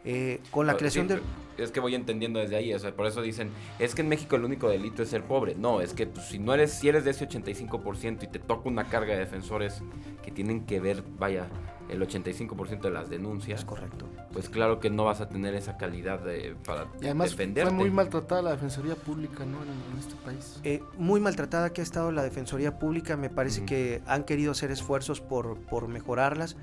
Eh, 0.04 0.40
con 0.50 0.66
la 0.66 0.76
creación 0.76 1.08
sí, 1.08 1.14
del... 1.14 1.22
Es 1.56 1.70
que 1.70 1.78
voy 1.78 1.94
entendiendo 1.94 2.40
desde 2.40 2.56
ahí, 2.56 2.74
o 2.74 2.78
sea, 2.80 2.94
por 2.96 3.06
eso 3.06 3.22
dicen, 3.22 3.50
es 3.78 3.94
que 3.94 4.02
en 4.02 4.08
México 4.08 4.34
el 4.34 4.44
único 4.44 4.68
delito 4.68 5.02
es 5.04 5.08
ser 5.08 5.22
pobre. 5.22 5.54
No, 5.54 5.80
es 5.80 5.94
que 5.94 6.06
pues, 6.06 6.26
si 6.26 6.38
no 6.40 6.52
eres, 6.52 6.72
si 6.72 6.88
eres 6.88 7.04
de 7.04 7.12
ese 7.12 7.28
85% 7.28 8.24
y 8.24 8.26
te 8.26 8.40
toca 8.40 8.68
una 8.68 8.84
carga 8.88 9.12
de 9.14 9.20
defensores 9.20 9.82
que 10.22 10.32
tienen 10.32 10.66
que 10.66 10.80
ver, 10.80 11.04
vaya, 11.16 11.46
el 11.88 12.00
85% 12.02 12.80
de 12.80 12.90
las 12.90 13.08
denuncias, 13.08 13.60
Es 13.60 13.64
correcto. 13.64 14.08
pues 14.32 14.48
claro 14.48 14.80
que 14.80 14.90
no 14.90 15.04
vas 15.04 15.20
a 15.20 15.28
tener 15.28 15.54
esa 15.54 15.76
calidad 15.76 16.18
de, 16.18 16.56
para 16.66 16.88
Y 17.00 17.04
además 17.04 17.30
defenderte. 17.30 17.70
fue 17.70 17.78
muy 17.78 17.90
maltratada 17.90 18.42
la 18.42 18.50
Defensoría 18.50 18.96
Pública, 18.96 19.44
¿no? 19.46 19.62
En, 19.62 19.68
en 19.92 19.98
este 20.00 20.14
país. 20.24 20.60
Eh, 20.64 20.82
muy 20.98 21.20
maltratada 21.20 21.72
que 21.72 21.82
ha 21.82 21.84
estado 21.84 22.10
la 22.10 22.24
Defensoría 22.24 22.80
Pública, 22.80 23.16
me 23.16 23.30
parece 23.30 23.64
que 23.64 24.02
han 24.06 24.24
querido 24.24 24.50
hacer 24.50 24.72
esfuerzos 24.72 25.20
por, 25.20 25.56
por 25.66 25.86
mejorarlas. 25.86 26.56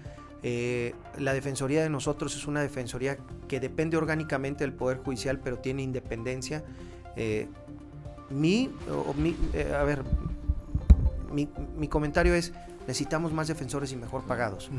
Eh, 0.44 0.96
la 1.20 1.34
Defensoría 1.34 1.84
de 1.84 1.90
nosotros 1.90 2.36
es 2.36 2.48
una 2.48 2.62
Defensoría 2.62 3.18
que 3.48 3.60
depende 3.60 3.98
orgánicamente 3.98 4.64
del 4.64 4.74
Poder 4.74 4.98
Judicial, 4.98 5.40
pero 5.40 5.58
tiene 5.60 5.84
independencia. 5.84 6.64
Eh, 7.16 7.48
mi, 8.30 8.72
o 8.90 9.14
mi- 9.14 9.36
eh, 9.54 9.74
a 9.78 9.84
ver, 9.84 10.02
mi, 11.32 11.48
mi 11.78 11.88
comentario 11.88 12.34
es, 12.34 12.54
necesitamos 12.88 13.34
más 13.34 13.48
defensores 13.48 13.92
y 13.92 13.96
mejor 13.98 14.24
pagados. 14.24 14.68
Ujú. 14.70 14.78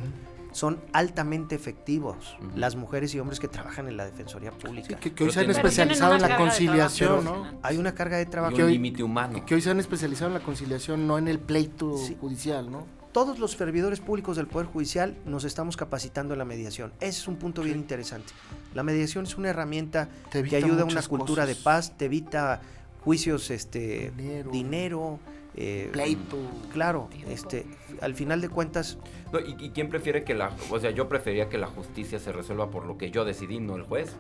Son 0.54 0.78
altamente 0.92 1.54
efectivos 1.54 2.36
Ujú. 2.40 2.58
las 2.58 2.76
mujeres 2.76 3.14
y 3.14 3.20
hombres 3.20 3.40
que 3.40 3.48
trabajan 3.48 3.88
en 3.88 3.96
la 3.96 4.04
Defensoría 4.04 4.50
Pública. 4.50 4.88
Sí, 4.88 4.94
que, 4.96 5.14
que 5.14 5.24
hoy 5.24 5.30
Pero 5.30 5.32
se 5.32 5.40
han 5.40 5.46
tienen- 5.46 5.56
especializado 5.56 6.14
en 6.14 6.22
la 6.22 6.36
conciliación, 6.36 7.22
trabajo 7.24 7.44
¿no? 7.52 7.58
Hay 7.62 7.78
una 7.78 7.94
carga 7.94 8.16
de 8.18 8.26
trabajo. 8.26 8.56
y 8.58 8.62
un 8.62 8.70
límite 8.70 9.02
humano. 9.02 9.44
Que 9.46 9.54
hoy 9.54 9.62
se 9.62 9.70
han 9.70 9.80
especializado 9.80 10.28
en 10.28 10.34
la 10.34 10.44
conciliación, 10.44 11.06
no 11.06 11.16
en 11.18 11.28
el 11.28 11.38
pleito 11.38 11.96
Sí. 11.96 12.16
judicial, 12.20 12.70
¿no? 12.70 12.86
Todos 13.12 13.38
los 13.38 13.52
servidores 13.52 14.00
públicos 14.00 14.36
del 14.36 14.46
Poder 14.46 14.66
Judicial 14.66 15.16
nos 15.26 15.44
estamos 15.44 15.76
capacitando 15.76 16.34
en 16.34 16.38
la 16.38 16.44
mediación. 16.44 16.92
Ese 17.00 17.20
es 17.20 17.28
un 17.28 17.36
punto 17.36 17.62
bien 17.62 17.76
interesante. 17.78 18.32
La 18.74 18.82
mediación 18.82 19.24
es 19.24 19.36
una 19.36 19.50
herramienta 19.50 20.08
Te 20.30 20.42
que 20.42 20.56
ayuda 20.56 20.82
a 20.82 20.84
una 20.86 21.02
cultura 21.02 21.46
de 21.46 21.54
paz, 21.54 21.96
te 21.96 22.06
evita 22.06 22.62
juicios, 23.04 23.50
este, 23.50 24.12
Dinero. 24.16 24.50
dinero, 24.50 25.18
eh, 25.54 25.90
Pleito. 25.92 26.38
Claro, 26.72 27.10
este, 27.28 27.66
al 28.00 28.14
final 28.14 28.40
de 28.40 28.48
cuentas, 28.48 28.96
No, 29.32 29.40
¿y, 29.40 29.56
y 29.58 29.70
quién 29.70 29.88
prefiere 29.90 30.24
que 30.24 30.34
la... 30.34 30.56
O 30.70 30.78
sea, 30.80 30.90
yo 30.90 31.08
prefería 31.08 31.48
que 31.48 31.58
la 31.58 31.66
justicia 31.66 32.18
se 32.18 32.32
resuelva 32.32 32.70
por 32.70 32.86
lo 32.86 32.96
que 32.96 33.10
yo 33.10 33.24
decidí, 33.24 33.60
no 33.60 33.76
el 33.76 33.82
juez. 33.82 34.16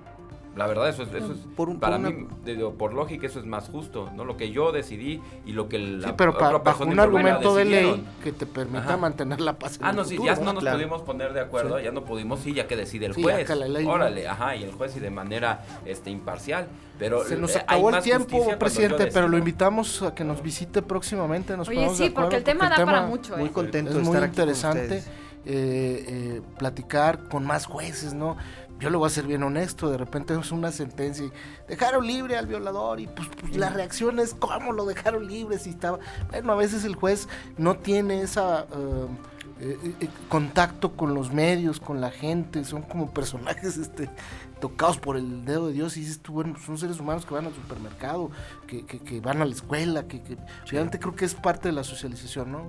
La 0.54 0.66
verdad, 0.66 0.86
eso 0.90 1.02
es... 1.04 1.08
Eso 1.14 1.32
es 1.32 1.38
Por 1.56 1.70
un- 1.70 1.80
para 1.80 1.96
por 1.96 2.06
una- 2.06 2.10
mí, 2.10 2.26
por 2.78 2.92
lógica, 2.92 3.26
eso 3.26 3.38
es 3.40 3.46
más 3.46 3.68
justo, 3.70 4.10
¿no? 4.14 4.24
Lo 4.26 4.36
que 4.36 4.50
yo 4.50 4.70
decidí 4.70 5.20
y 5.46 5.52
lo 5.52 5.66
que 5.68 5.78
la 5.78 6.08
Sí, 6.08 6.14
pero 6.16 6.36
pa- 6.36 6.48
otra 6.48 6.58
bajo 6.58 6.84
un 6.84 7.00
argumento 7.00 7.54
de 7.54 7.64
ley 7.64 8.06
que 8.22 8.32
te 8.32 8.44
permita 8.44 8.80
Ajá. 8.84 8.96
mantener 8.98 9.40
la 9.40 9.54
paz 9.54 9.78
en 9.78 9.84
Ah, 9.86 9.90
el 9.90 9.96
no, 9.96 10.04
sí, 10.04 10.16
futuro, 10.16 10.34
ya 10.34 10.40
no 10.42 10.52
nos 10.52 10.62
claro. 10.62 10.76
pudimos 10.76 11.02
poner 11.02 11.32
de 11.32 11.40
acuerdo, 11.40 11.80
ya 11.80 11.90
no 11.90 12.04
pudimos, 12.04 12.40
sí, 12.40 12.52
ya 12.52 12.66
que 12.66 12.76
decide 12.76 13.06
el 13.06 13.14
Sí, 13.14 13.22
juez. 13.22 13.38
ya 13.38 13.44
que 13.54 13.58
la 13.60 13.66
ley, 13.68 13.86
¿no? 13.86 13.92
Órale, 13.92 14.28
ajá, 14.28 14.54
y 14.56 14.64
el 14.64 14.72
juez 14.72 14.94
y 14.96 15.00
de 15.00 15.10
manera 15.10 15.64
este 15.86 16.10
imparcial. 16.10 16.66
Pero 16.98 17.24
Se 17.24 17.36
nos 17.36 17.56
eh, 17.56 17.64
hay 17.66 17.78
acabó 17.80 17.90
el 17.96 18.02
tiempo, 18.02 18.58
presidente, 18.58 19.06
pero 19.06 19.28
lo 19.28 19.38
invitamos 19.38 20.02
a 20.02 20.14
que 20.14 20.22
nos 20.22 20.42
visite 20.42 20.82
próximamente. 20.82 21.56
Nos 21.56 21.66
Oye, 21.68 21.76
ponemos 21.76 21.98
de 21.98 22.04
sí, 22.06 22.10
porque 22.10 22.36
el 22.36 22.44
tema 22.44 22.68
da 22.68 22.84
para 22.84 23.02
mucho, 23.06 23.36
muy 23.38 23.48
¿eh? 23.48 23.52
contento 23.52 23.90
Es 23.92 23.96
de 23.96 24.02
muy 24.02 24.14
estar 24.14 24.28
interesante 24.28 25.02
eh, 25.44 26.04
eh, 26.36 26.42
platicar 26.58 27.28
con 27.28 27.44
más 27.44 27.66
jueces, 27.66 28.14
¿no? 28.14 28.36
Yo 28.82 28.90
le 28.90 28.96
voy 28.96 29.06
a 29.06 29.10
ser 29.10 29.28
bien 29.28 29.44
honesto, 29.44 29.88
de 29.88 29.96
repente 29.96 30.34
es 30.34 30.50
una 30.50 30.72
sentencia 30.72 31.24
y 31.24 31.32
dejaron 31.68 32.04
libre 32.04 32.36
al 32.36 32.48
violador 32.48 32.98
y 32.98 33.06
pues, 33.06 33.28
pues 33.40 33.56
la 33.56 33.70
reacción 33.70 34.18
es 34.18 34.34
cómo 34.34 34.72
lo 34.72 34.84
dejaron 34.86 35.28
libre 35.28 35.58
si 35.60 35.70
estaba... 35.70 36.00
Bueno, 36.30 36.52
a 36.52 36.56
veces 36.56 36.84
el 36.84 36.96
juez 36.96 37.28
no 37.56 37.76
tiene 37.76 38.22
esa... 38.22 38.64
Uh, 38.64 39.08
eh, 39.60 39.94
eh, 40.00 40.08
contacto 40.28 40.96
con 40.96 41.14
los 41.14 41.32
medios, 41.32 41.78
con 41.78 42.00
la 42.00 42.10
gente, 42.10 42.64
son 42.64 42.82
como 42.82 43.12
personajes 43.12 43.76
este, 43.78 44.10
tocados 44.60 44.98
por 44.98 45.16
el 45.16 45.44
dedo 45.44 45.68
de 45.68 45.74
Dios 45.74 45.96
y 45.96 46.00
dices 46.00 46.18
tú, 46.18 46.32
bueno, 46.32 46.56
son 46.58 46.76
seres 46.76 46.98
humanos 46.98 47.24
que 47.24 47.34
van 47.34 47.46
al 47.46 47.54
supermercado, 47.54 48.32
que, 48.66 48.84
que, 48.84 49.20
van 49.20 49.40
a 49.40 49.44
la 49.44 49.52
escuela, 49.52 50.08
que, 50.08 50.20
que 50.20 50.36
realmente 50.66 50.98
creo 50.98 51.14
que 51.14 51.24
es 51.24 51.36
parte 51.36 51.68
de 51.68 51.74
la 51.74 51.84
socialización, 51.84 52.50
¿no? 52.50 52.66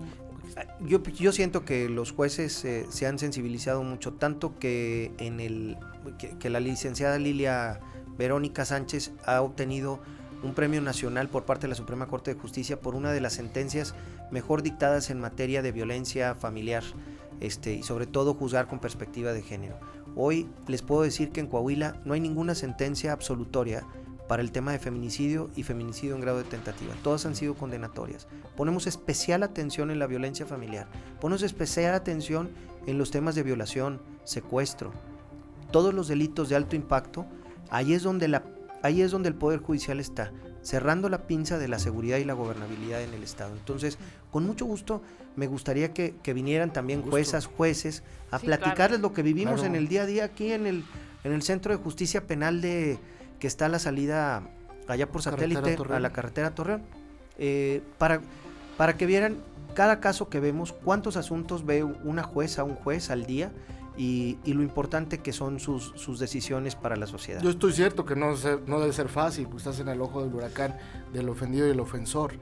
Yo, 0.81 1.01
yo 1.03 1.31
siento 1.31 1.65
que 1.65 1.89
los 1.89 2.11
jueces 2.11 2.63
eh, 2.65 2.85
se 2.89 3.07
han 3.07 3.17
sensibilizado 3.19 3.83
mucho, 3.83 4.13
tanto 4.13 4.57
que 4.59 5.11
en 5.17 5.39
el 5.39 5.77
que 6.39 6.49
la 6.49 6.59
licenciada 6.59 7.17
Lilia 7.17 7.79
Verónica 8.17 8.65
Sánchez 8.65 9.11
ha 9.25 9.41
obtenido 9.41 9.99
un 10.43 10.53
premio 10.53 10.81
nacional 10.81 11.29
por 11.29 11.45
parte 11.45 11.63
de 11.63 11.69
la 11.69 11.75
Suprema 11.75 12.07
Corte 12.07 12.33
de 12.33 12.39
Justicia 12.39 12.79
por 12.79 12.95
una 12.95 13.11
de 13.11 13.21
las 13.21 13.33
sentencias 13.33 13.95
mejor 14.29 14.61
dictadas 14.61 15.09
en 15.09 15.19
materia 15.19 15.61
de 15.61 15.71
violencia 15.71 16.35
familiar 16.35 16.83
este, 17.39 17.73
y 17.73 17.83
sobre 17.83 18.05
todo 18.05 18.33
juzgar 18.33 18.67
con 18.67 18.79
perspectiva 18.79 19.33
de 19.33 19.41
género. 19.41 19.79
Hoy 20.15 20.47
les 20.67 20.81
puedo 20.81 21.01
decir 21.01 21.31
que 21.31 21.39
en 21.39 21.47
Coahuila 21.47 22.01
no 22.05 22.13
hay 22.13 22.19
ninguna 22.19 22.55
sentencia 22.55 23.13
absolutoria 23.13 23.85
para 24.27 24.41
el 24.41 24.51
tema 24.51 24.71
de 24.71 24.79
feminicidio 24.79 25.49
y 25.55 25.63
feminicidio 25.63 26.15
en 26.15 26.21
grado 26.21 26.37
de 26.37 26.43
tentativa. 26.45 26.93
Todas 27.03 27.25
han 27.25 27.35
sido 27.35 27.55
condenatorias. 27.55 28.27
Ponemos 28.55 28.87
especial 28.87 29.43
atención 29.43 29.91
en 29.91 29.99
la 29.99 30.07
violencia 30.07 30.45
familiar. 30.45 30.87
Ponemos 31.19 31.43
especial 31.43 31.93
atención 31.93 32.49
en 32.87 32.97
los 32.97 33.11
temas 33.11 33.35
de 33.35 33.43
violación, 33.43 34.01
secuestro, 34.23 34.91
todos 35.71 35.93
los 35.93 36.07
delitos 36.07 36.49
de 36.49 36.55
alto 36.55 36.75
impacto. 36.75 37.25
Ahí 37.69 37.93
es 37.93 38.03
donde 38.03 38.27
la 38.27 38.43
ahí 38.83 39.01
es 39.01 39.11
donde 39.11 39.29
el 39.29 39.35
Poder 39.35 39.61
Judicial 39.61 39.99
está, 39.99 40.31
cerrando 40.61 41.09
la 41.09 41.25
pinza 41.25 41.57
de 41.57 41.69
la 41.69 41.79
seguridad 41.79 42.17
y 42.17 42.25
la 42.25 42.33
gobernabilidad 42.33 43.01
en 43.01 43.13
el 43.13 43.23
Estado. 43.23 43.53
Entonces, 43.55 43.97
con 44.29 44.45
mucho 44.45 44.65
gusto, 44.65 45.01
me 45.35 45.47
gustaría 45.47 45.93
que, 45.93 46.13
vinieran 46.33 46.71
también 46.71 47.01
juezas, 47.01 47.45
jueces, 47.45 48.03
a 48.29 48.39
platicarles 48.39 48.99
lo 48.99 49.13
que 49.13 49.23
vivimos 49.23 49.63
en 49.63 49.75
el 49.75 49.87
día 49.87 50.03
a 50.03 50.05
día 50.05 50.25
aquí 50.25 50.51
en 50.51 50.67
el, 50.67 50.83
en 51.23 51.31
el 51.31 51.41
Centro 51.41 51.75
de 51.75 51.81
Justicia 51.81 52.27
Penal 52.27 52.61
de 52.61 52.99
que 53.39 53.47
está 53.47 53.65
a 53.65 53.69
la 53.69 53.79
salida 53.79 54.43
allá 54.87 55.09
por 55.09 55.21
satélite 55.21 55.77
a 55.89 55.99
la 55.99 56.11
carretera 56.11 56.53
Torreón, 56.53 56.83
eh, 57.37 57.81
para, 57.97 58.21
para 58.77 58.97
que 58.97 59.05
vieran 59.05 59.37
cada 59.73 59.99
caso 59.99 60.29
que 60.29 60.39
vemos, 60.39 60.71
cuántos 60.71 61.17
asuntos 61.17 61.65
ve 61.65 61.83
una 61.83 62.23
jueza, 62.23 62.63
un 62.63 62.75
juez 62.75 63.09
al 63.09 63.25
día 63.25 63.51
y, 63.97 64.37
lo 64.45 64.63
importante 64.63 65.19
que 65.19 65.33
son 65.33 65.59
sus, 65.59 65.93
sus, 65.95 66.19
decisiones 66.19 66.75
para 66.75 66.95
la 66.95 67.07
sociedad. 67.07 67.41
Yo 67.41 67.49
estoy 67.49 67.73
cierto 67.73 68.05
que 68.05 68.15
no, 68.15 68.33
no 68.67 68.79
debe 68.79 68.93
ser 68.93 69.09
fácil, 69.09 69.47
pues 69.47 69.63
estás 69.63 69.79
en 69.79 69.87
el 69.87 70.01
ojo 70.01 70.23
del 70.23 70.33
huracán 70.33 70.77
del 71.11 71.29
ofendido 71.29 71.67
y 71.67 71.71
el 71.71 71.79
ofensor 71.79 72.33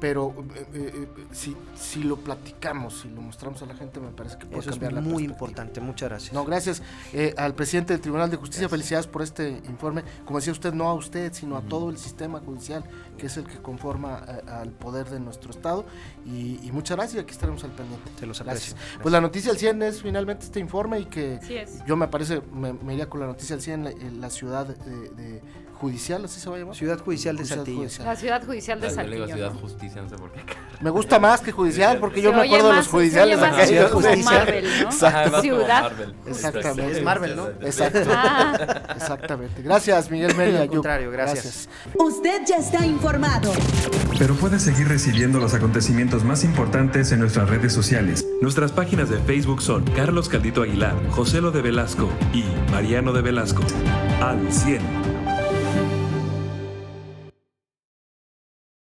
pero 0.00 0.34
eh, 0.54 0.66
eh, 0.74 0.92
eh, 0.94 1.24
si, 1.32 1.56
si 1.74 2.02
lo 2.02 2.16
platicamos, 2.16 3.00
si 3.00 3.08
lo 3.08 3.20
mostramos 3.20 3.62
a 3.62 3.66
la 3.66 3.74
gente, 3.74 4.00
me 4.00 4.10
parece 4.10 4.38
que 4.38 4.46
puede 4.46 4.60
Eso 4.60 4.70
cambiar 4.70 4.94
es 4.94 5.02
muy 5.02 5.24
importante, 5.24 5.80
muchas 5.80 6.08
gracias. 6.08 6.32
No, 6.32 6.44
gracias 6.44 6.82
al 7.36 7.54
presidente 7.54 7.92
del 7.92 8.00
Tribunal 8.00 8.30
de 8.30 8.36
Justicia, 8.36 8.68
felicidades 8.68 9.06
por 9.06 9.22
este 9.22 9.62
informe. 9.68 10.02
Como 10.24 10.38
decía 10.38 10.52
usted, 10.52 10.72
no 10.72 10.88
a 10.88 10.94
usted, 10.94 11.32
sino 11.32 11.56
a 11.56 11.62
todo 11.62 11.90
el 11.90 11.98
sistema 11.98 12.40
judicial, 12.40 12.84
que 13.16 13.26
es 13.26 13.36
el 13.36 13.44
que 13.44 13.58
conforma 13.58 14.16
al 14.16 14.70
poder 14.70 15.08
de 15.08 15.20
nuestro 15.20 15.50
Estado. 15.50 15.84
Y, 16.26 16.70
muchas 16.72 16.96
gracias, 16.96 17.22
aquí 17.22 17.32
estaremos 17.32 17.62
al 17.64 17.70
pendiente. 17.70 18.10
Se 18.18 18.26
los 18.26 18.40
aprecio. 18.40 18.74
Pues 19.02 19.12
la 19.12 19.20
noticia 19.20 19.52
al 19.52 19.58
100 19.58 19.82
es 19.82 20.02
finalmente 20.02 20.44
este 20.44 20.60
informe 20.60 21.00
y 21.00 21.04
que 21.04 21.38
yo 21.86 21.96
me 21.96 22.08
parece, 22.08 22.42
me, 22.52 22.92
iría 22.92 23.08
con 23.08 23.20
la 23.20 23.26
noticia 23.26 23.54
al 23.54 23.62
100 23.62 23.86
en 23.86 24.20
la, 24.20 24.30
ciudad 24.30 24.66
de 24.66 25.40
Judicial, 25.84 26.24
así 26.24 26.40
se 26.40 26.48
va 26.48 26.56
a 26.56 26.60
llamar. 26.60 26.74
Ciudad 26.74 26.98
Judicial 26.98 27.36
de 27.36 27.44
Saltillo. 27.44 27.86
La 28.06 28.16
Ciudad 28.16 28.42
Judicial 28.42 28.80
de 28.80 28.88
Saltillo. 28.88 29.26
Ciudad 29.26 29.52
Justicia, 29.52 30.00
no 30.00 30.08
sé 30.08 30.16
por 30.16 30.32
qué. 30.32 30.40
Me 30.80 30.88
gusta 30.88 31.18
más 31.18 31.42
que 31.42 31.52
Judicial 31.52 31.98
porque 31.98 32.22
yo 32.22 32.32
me 32.32 32.40
acuerdo 32.40 32.70
de 32.70 32.76
los 32.76 32.88
judiciales 32.88 33.38
acá. 33.38 33.66
Ciudad 33.66 33.90
Justicia. 33.90 34.30
Marvel, 34.30 34.64
¿no? 34.64 34.88
Exacto. 34.88 35.40
Ciudad. 35.42 35.92
Exactamente. 36.26 36.92
Es 36.92 37.04
Marvel, 37.04 37.36
¿no? 37.36 37.48
Exacto. 37.48 37.98
Ah. 38.08 38.82
Exactamente. 38.96 39.60
Gracias, 39.60 40.10
Miguel 40.10 40.34
Mérida. 40.34 40.62
Al 40.62 40.68
contrario, 40.68 41.10
gracias. 41.10 41.68
Usted 41.98 42.46
ya 42.46 42.56
está 42.56 42.86
informado. 42.86 43.52
Pero 44.18 44.34
puede 44.36 44.60
seguir 44.60 44.88
recibiendo 44.88 45.38
los 45.38 45.52
acontecimientos 45.52 46.24
más 46.24 46.44
importantes 46.44 47.12
en 47.12 47.20
nuestras 47.20 47.50
redes 47.50 47.74
sociales. 47.74 48.26
Nuestras 48.40 48.72
páginas 48.72 49.10
de 49.10 49.18
Facebook 49.18 49.60
son 49.60 49.84
Carlos 49.84 50.30
Caldito 50.30 50.62
Aguilar, 50.62 50.94
José 51.10 51.42
Lo 51.42 51.50
de 51.50 51.60
Velasco 51.60 52.08
y 52.32 52.44
Mariano 52.70 53.12
de 53.12 53.20
Velasco. 53.20 53.62
Al 54.22 54.50
100. 54.50 55.03